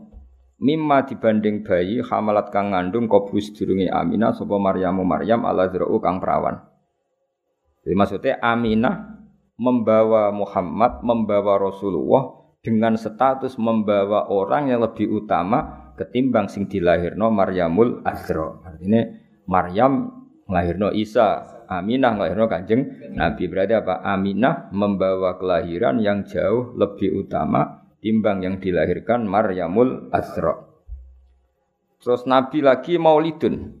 [0.60, 6.20] Mimma dibanding bayi hamalat kang ngandung kobus durunge Aminah sapa Maryamu Maryam ala zra'u kang
[6.20, 6.60] perawan.
[7.80, 9.24] Jadi maksudnya Aminah
[9.56, 18.04] membawa Muhammad, membawa Rasulullah dengan status membawa orang yang lebih utama ketimbang sing dilahirno Maryamul
[18.04, 18.60] Azra.
[18.60, 19.00] Artinya
[19.48, 20.12] Maryam
[20.44, 22.82] nglahirno Isa, Aminah nglahirno Kanjeng
[23.16, 23.48] Nabi.
[23.48, 24.04] Berarti apa?
[24.04, 30.56] Aminah membawa kelahiran yang jauh lebih utama timbang yang dilahirkan Maryamul Azra.
[32.00, 33.76] Terus Nabi lagi Maulidun.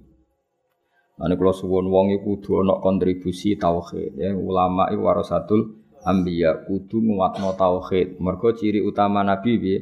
[1.20, 7.00] Ane kalau suwun wong iku kudu ana kontribusi tauhid ya ulama iku warasatul anbiya kudu
[7.00, 8.20] nguatno tauhid.
[8.20, 9.78] Mergo ciri utama Nabi piye?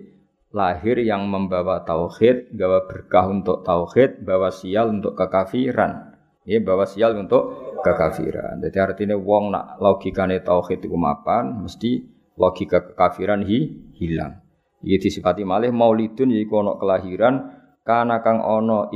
[0.49, 6.17] Lahir yang membawa tauhid, gawa berkah untuk tauhid, bawa sial untuk kekafiran.
[6.49, 8.57] Ya bawa sial untuk kekafiran.
[8.65, 12.01] Jadi artinya wong nak logikane tauhid itu mapan, mesti
[12.39, 14.41] logika kekafiran hi, hilang.
[14.79, 17.35] Iki disifati malih maulidun yaiku ana kelahiran
[17.83, 18.87] kana kang ana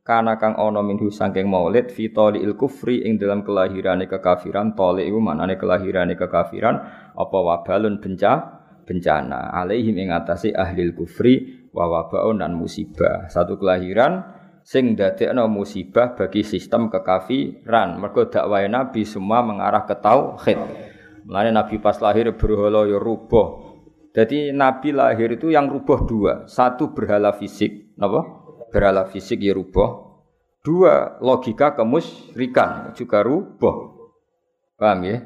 [0.00, 2.08] kana kang ana minhu saking maulid fi
[2.40, 6.74] il kufri ing dalam kelahirane kekafiran tali iku manane kelahirane kekafiran
[7.12, 13.28] apa wabalun benca bencana alaihim ing atase ahli kufri wa wabaun dan musibah.
[13.28, 14.24] Satu kelahiran
[14.64, 18.00] sing dadekno musibah bagi sistem kekafiran.
[18.00, 20.95] Mergo dakwah Nabi semua mengarah ke tauhid.
[21.26, 23.74] Mulane Nabi pas lahir berhala ya rubuh.
[24.14, 26.46] Jadi Nabi lahir itu yang rubuh dua.
[26.46, 28.22] Satu berhala fisik, napa?
[28.70, 30.06] Berhala fisik ya rubuh.
[30.62, 34.06] Dua logika kemusyrikan juga rubuh.
[34.78, 35.18] Paham ya?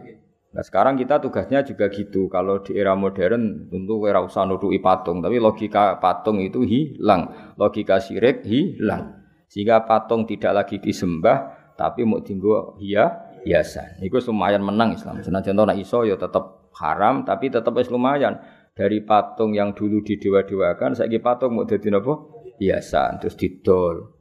[0.50, 2.26] Nah sekarang kita tugasnya juga gitu.
[2.26, 8.02] Kalau di era modern tentu ora usah nuduhi patung, tapi logika patung itu hilang, logika
[8.02, 9.20] syirik hilang.
[9.46, 14.00] Sehingga patung tidak lagi disembah tapi mau tinggal hia hiasan.
[14.04, 15.20] Itu lumayan menang Islam.
[15.24, 18.40] Senajan nek iso ya tetap haram tapi tetap wis lumayan.
[18.70, 22.16] Dari patung yang dulu didewa-dewakan saiki patung mau dadi napa?
[22.56, 24.16] Hiasan terus didol.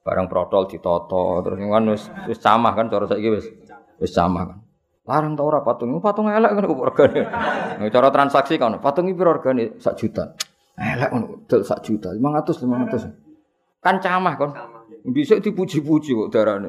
[0.00, 3.46] Barang protol ditoto terus kan wis wis camah kan cara saiki wis
[4.00, 4.58] wis camah kan.
[5.10, 7.22] Larang tau ora patung, patung elek kan regane.
[7.90, 9.74] Cara transaksi kan patung iki piro regane?
[9.82, 10.38] Sak juta.
[10.80, 13.84] Elek ngono, dol sak juta, 500 500.
[13.84, 14.50] Kan camah kon.
[15.10, 16.68] Bisa dipuji-puji kok darane.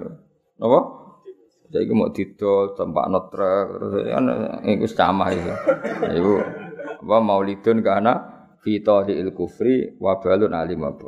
[1.71, 1.79] Apa?
[1.79, 4.23] Saiki mau didol tempat notrek terus kan
[4.67, 5.53] iku camah itu.
[6.19, 6.33] Iku
[7.07, 8.13] apa maulidun kana
[8.59, 11.07] fito di kufri wa balun alim apa.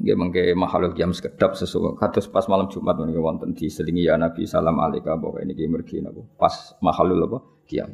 [0.00, 4.48] Nggih mengke makhluk jam sekedap sesuatu kados pas malam Jumat menika wonten diselingi ya Nabi
[4.48, 7.38] salam alaikum bahwa ini mergi napa pas makhluk apa
[7.68, 7.90] kiam.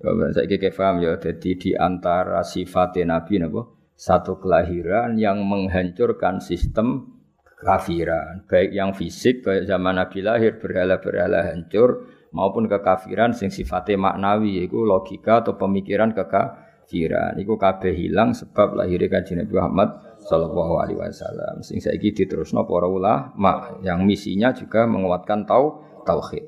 [0.00, 6.40] Ya saya kira paham ya jadi di antara sifat Nabi napa satu kelahiran yang menghancurkan
[6.40, 7.13] sistem
[7.64, 12.04] kekafiran, baik yang fisik kayak zaman Nabi lahir berhala-berhala hancur
[12.36, 17.40] maupun kekafiran sing sifatnya maknawi yaitu logika atau pemikiran kekafiran.
[17.40, 19.88] Iku kabeh hilang sebab lahirnya kanjeng Nabi Muhammad
[20.28, 21.64] sallallahu alaihi wasallam.
[21.64, 26.44] Sing saiki diterusno para ulama yang misinya juga menguatkan tau tauhid.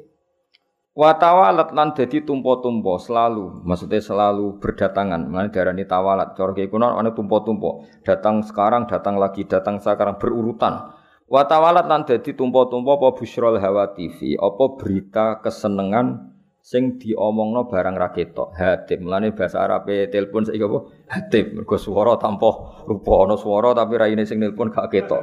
[0.97, 5.29] Wa tawalat lan dadi tumpo-tumpo selalu, maksudnya selalu berdatangan.
[5.29, 6.33] Mulane darani tawalat.
[6.33, 7.85] Cara kiye kuno tumpo-tumpo.
[8.01, 10.96] Datang sekarang, datang lagi, datang sekarang berurutan.
[11.27, 17.95] Wa tawalat lan dadi tumpo-tumpo apa busyrul hawa TV, apa berita kesenengan sing diomongno barang
[17.99, 18.55] ra ketok.
[18.55, 19.07] Hatim.
[19.07, 20.87] Mulane bahasa Arabe telepon saiki apa?
[21.11, 21.59] Hatim.
[21.59, 22.51] Mergo swara tanpa
[22.87, 25.23] rupa ana swara tapi raine sing nelpon gak ketok.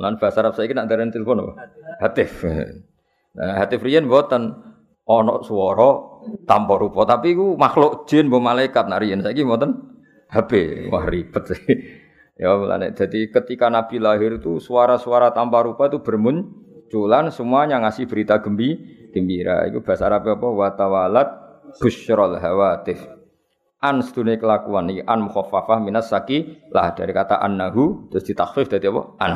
[0.00, 1.52] Mulane bahasa Arab saiki nak darani telepon apa?
[2.00, 2.44] Hatif.
[3.32, 4.52] Nah, hatif riyen mboten
[5.08, 5.90] ana swara
[6.44, 9.72] tanpa rupa tapi iku makhluk jin mbok malaikat nariyen saiki mboten
[10.28, 10.52] HP
[10.88, 11.60] wah ribet sih
[12.36, 12.92] ya mulane.
[12.96, 18.78] Jadi ketika nabi lahir itu suara-suara tanpa rupa itu bermunculan semuanya ngasih berita gembi
[19.12, 19.68] gembira.
[19.68, 20.48] Itu bahasa Arab apa?
[20.48, 21.28] Watawalat
[21.78, 23.04] busyrul hawatif.
[23.82, 26.94] An sedune kelakuan iki an mukhaffafah minas saki lah.
[26.94, 29.02] Dari kata annahu terus ditakhfif dari apa?
[29.18, 29.32] An.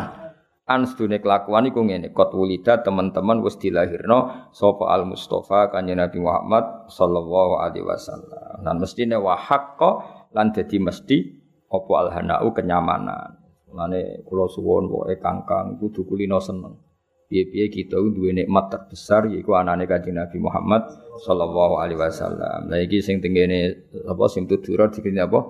[0.67, 2.15] An sedune kelakuan iku ngene.
[2.15, 8.63] Kot wulida teman-teman wis dilahirno sapa al mustofa kanjeng Nabi Muhammad sallallahu alaihi wasallam.
[8.63, 9.91] Lan mestine wa haqqo
[10.31, 13.43] lan dadi mesti apa al hanau kenyamanan?
[13.75, 16.79] Lane kula suwun pokoke kangkang kudu kulino seneng.
[17.27, 20.87] Piye-piye kita duwe nikmat terbesar yaiku anane kanjeng Nabi Muhammad
[21.27, 22.71] sallallahu alaihi wasallam.
[22.71, 25.43] Lha iki sing tengene apa sing tutur dikene apa?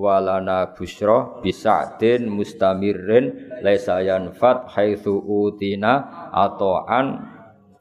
[0.00, 7.20] Walana busra bisa'din mustamirrin laisa yanfat haitsu utina atau an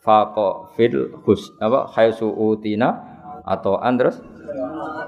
[0.03, 2.91] faqa fil hus apa haitsu utina
[3.47, 4.19] atau an terus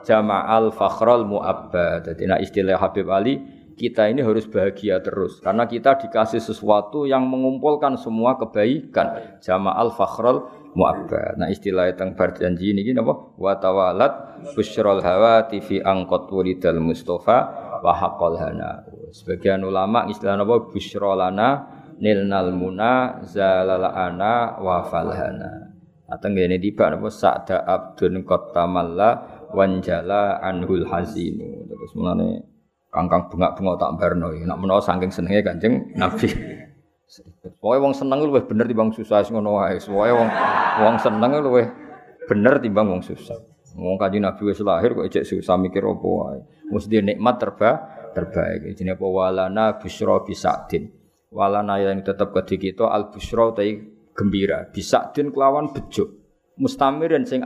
[0.05, 6.37] jama'al fakhral mu'abba dadi istilah Habib Ali kita ini harus bahagia terus karena kita dikasih
[6.37, 9.39] sesuatu yang mengumpulkan semua kebaikan.
[9.41, 10.45] Jama'al fakhrul
[10.77, 11.41] mu'abbad.
[11.41, 13.33] Nah istilah tentang berjanji ini gini apa?
[13.41, 14.13] Wa tawalat
[14.53, 17.37] busyrul hawati fi angkot wulidal mustafa
[17.81, 18.85] wa haqqal hana.
[19.09, 20.69] Sebagian ulama istilah apa?
[20.69, 21.49] Busyrolana
[21.97, 25.73] nilnal muna zalala ana wa falhana.
[26.11, 27.07] Atau ini tiba apa?
[27.07, 31.67] Sa'da abdun kotamalla wanjala anhul hazinu.
[31.67, 32.43] Terus mulane
[32.91, 34.35] kangkang bengak-bengok tak barno.
[34.35, 36.27] Nak menawa saking senenge Kanjeng Nabi.
[37.59, 39.75] Pokoke wong seneng luwih bener timbang susah ngono wae.
[39.83, 40.29] Pokoke wong
[40.79, 41.67] wong seneng luwih
[42.27, 43.35] bener timbang wong susah.
[43.75, 46.39] Wong kanjeng Nabi wis lahir kok ejek susah mikir apa wae.
[46.71, 47.71] Mesti nikmat terba
[48.15, 48.71] terbaik.
[48.75, 50.91] Jenenge apa walana busra bisadin.
[51.31, 53.75] Walana yang tetap ke kita al busra tai
[54.15, 54.67] gembira.
[54.71, 56.15] Bisadin kelawan bejo.
[56.59, 57.43] Mustamirin sing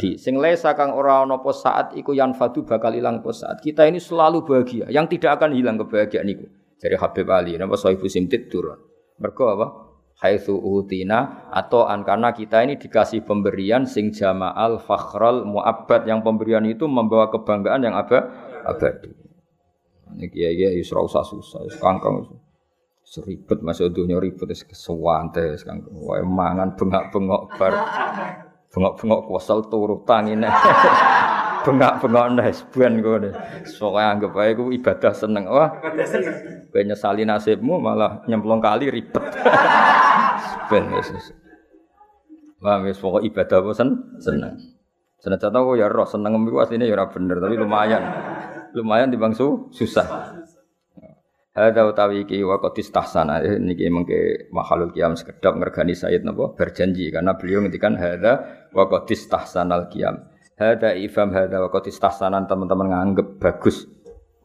[0.00, 0.16] abadi.
[0.16, 3.60] Sing lesa kang ora ana apa saat iku yang fadu bakal ilang apa saat.
[3.60, 6.48] Kita ini selalu bahagia, yang tidak akan hilang kebahagiaan itu
[6.80, 8.80] dari Habib Ali napa Sohibu Simtid turun.
[9.20, 9.66] Mergo apa?
[10.20, 16.04] Haitsu utina atau an karena kita ini dikasih pemberian sing jama'al fakhral muabbad.
[16.04, 18.28] Yang pemberian itu membawa kebanggaan yang apa
[18.68, 19.12] abadi.
[20.16, 22.36] Ini kiai kiai yusra usah susah kangkang
[23.00, 27.74] seribet masuk dunia ribet es kesewante kangkang wae mangan bengak bengok bar
[28.70, 30.46] bengok bengok kuasal turu tangine
[31.64, 33.20] bengak-bengok nes ben kowe.
[33.20, 35.44] Pokoke anggap ae ku ibadah seneng.
[35.48, 35.68] Wah.
[36.72, 39.20] Kowe nyesali nasibmu malah nyemplung kali ribet.
[40.72, 41.12] ben wis.
[42.60, 43.88] Wah, wis pokok ibadah sen
[44.20, 44.56] seneng.
[45.20, 48.02] Senajan aku ya roh seneng iku asline ya ora bener tapi lumayan.
[48.72, 50.39] Lumayan timbang su susah.
[51.50, 56.54] Hadza utawi iki wa qad istahsana eh, niki mengke mahalul qiyam sekedap ngergani Sayyid napa
[56.54, 60.30] berjanji karena beliau ngendikan hadza wa qad istahsanal qiyam.
[60.54, 63.90] Hada ifam hada wa qad istahsanan teman-teman nganggep bagus.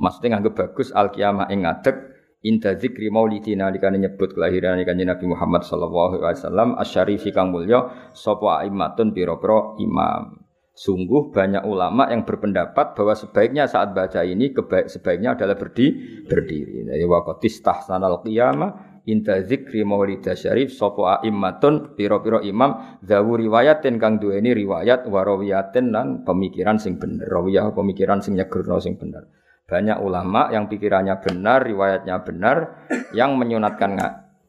[0.02, 1.96] Maksudnya nganggep bagus al kiamah ing ngadeg
[2.42, 8.66] inda zikri maulidina nyebut kelahiran kanjeng Nabi Muhammad sallallahu alaihi wasallam asyarifi kang mulya sapa
[8.66, 10.45] aimatun pira-pira imam.
[10.76, 16.84] Sungguh banyak ulama yang berpendapat bahwa sebaiknya saat baca ini kebaik sebaiknya adalah berdi, berdiri.
[16.84, 24.20] Jadi waqatis tahsanal qiyamah inta zikri maulida syarif sapa aimmatun pira-pira imam zawu riwayatin kang
[24.20, 27.24] duweni riwayat warawiyatin lan pemikiran sing bener.
[27.24, 29.32] Rawiyah pemikiran sing nyegerno sing bener.
[29.72, 33.96] Banyak ulama yang pikirannya benar riwayatnya benar yang menyunatkan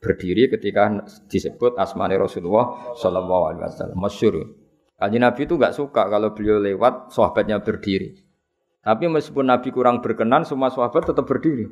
[0.02, 3.98] berdiri ketika disebut asmani Rasulullah Shallallahu Alaihi Wasallam.
[4.02, 4.65] Masyur
[4.96, 8.26] Kaji Nabi itu nggak suka kalau beliau lewat sahabatnya berdiri
[8.86, 11.66] tapi meskipun Nabi kurang berkenan semua sahabat tetap berdiri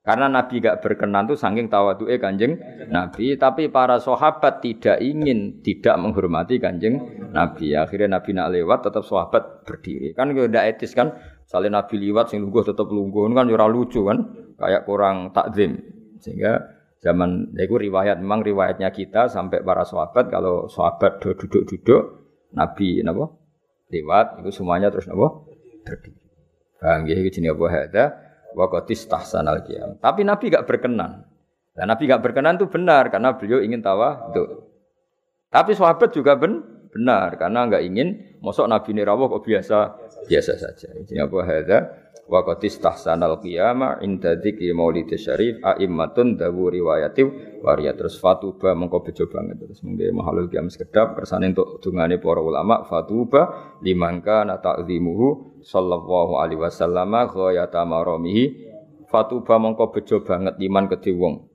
[0.00, 2.56] karena Nabi gak berkenan tuh saking tawadu'e kanjeng
[2.88, 3.36] Nabi.
[3.36, 6.96] Tapi para sahabat tidak ingin tidak menghormati kanjeng
[7.36, 7.76] Nabi.
[7.76, 10.16] Akhirnya Nabi nak lewat tetap sahabat berdiri.
[10.16, 11.12] Kan tidak etis kan.
[11.44, 14.24] Salih Nabi lewat sing lungguh tetap lungguh kan ora lucu kan.
[14.56, 15.84] Kayak kurang takzim.
[16.16, 16.64] Sehingga
[17.04, 22.19] zaman ya itu riwayat memang riwayatnya kita sampai para sahabat kalau sahabat duduk-duduk
[22.54, 23.30] Nabi napa
[23.90, 25.46] lewat itu semuanya terus napa
[25.86, 26.18] berdiri.
[26.80, 28.04] Bang, iki jenenge apa hada?
[28.54, 29.98] wakotis tahsanal qiyam.
[30.02, 31.26] Tapi Nabi gak berkenan.
[31.74, 34.66] Dan Nabi gak berkenan itu benar karena beliau ingin tawa itu.
[35.50, 36.62] Tapi sahabat juga ben,
[36.94, 39.78] benar karena nggak ingin mosok Nabi ini rawuh kok biasa?
[40.26, 40.88] Biasa saja.
[40.96, 41.78] Ini apa hadza?
[42.30, 47.26] Wa qad istahsanal qiyama inda dzikri maulid syarif aimmatun dawu riwayati
[47.60, 49.58] waria terus fatuba mengko bejo banget.
[49.60, 56.38] Terus mungkin mahalul qiyam sekedap kersane untuk dungane para ulama fatuba limangka na ta'zimuhu sallallahu
[56.38, 58.70] alaihi wasallam ghayata maramihi.
[59.10, 61.50] Fatuba mengko bejo banget liman kedhe wong.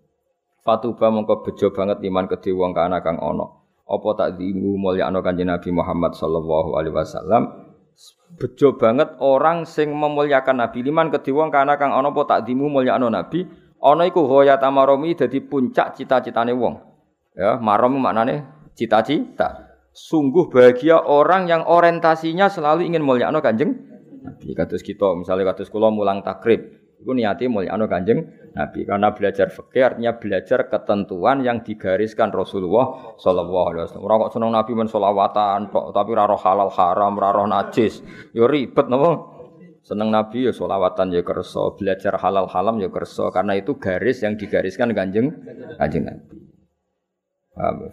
[0.68, 5.70] Fatuba mengko bejo banget liman kedhe wong kana kang ana apa takzimu mulyakno kanjeng Nabi
[5.70, 7.44] Muhammad sallallahu alaihi wasallam?
[8.36, 10.84] Bejo banget orang sing memuliakan Nabi.
[10.84, 13.46] Liman kedhi wong kana kang ana apa takdimu mulyakno Nabi?
[13.80, 16.82] Ana iku ghayat amaromi dadi puncak cita-citane wong.
[17.38, 19.78] Ya marom maknane cita-cita.
[19.96, 23.72] Sungguh bahagia orang yang orientasinya selalu ingin mulyakno Kanjeng
[24.26, 24.52] Nabi.
[24.58, 29.94] Kados kita misalnya kados kula mulang takrib Iku niati mulyakno Kanjeng Nabi karena belajar fikih
[29.94, 34.06] artinya belajar ketentuan yang digariskan Rasulullah sallallahu alaihi wasallam.
[34.10, 38.02] Ora kok seneng Nabi men selawatan tapi ora halal haram, ora najis.
[38.34, 39.22] Yo ribet napa?
[39.86, 44.34] Seneng Nabi ya selawatan ya kerso, belajar halal haram ya kerso karena itu garis yang
[44.34, 45.30] digariskan Kanjeng
[45.78, 46.42] Kanjeng Nabi.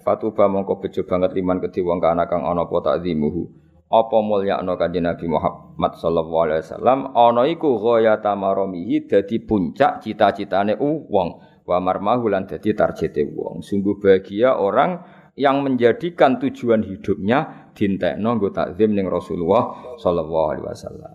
[0.00, 3.61] Fatuba mongko bejo banget liman kedhi wong kana kang ana apa takzimuhu
[3.92, 6.98] apa mulyakno kanjeng Nabi Muhammad sallallahu alaihi wasallam?
[7.12, 11.28] Ana iku ghayata maramihi dadi puncak cita-citane wong.
[11.68, 13.60] Wa marmahu lan dadi tarjete wong.
[13.60, 15.04] Sungguh bahagia orang
[15.36, 21.12] yang menjadikan tujuan hidupnya dintekno nggo takzim ning Rasulullah sallallahu alaihi wasallam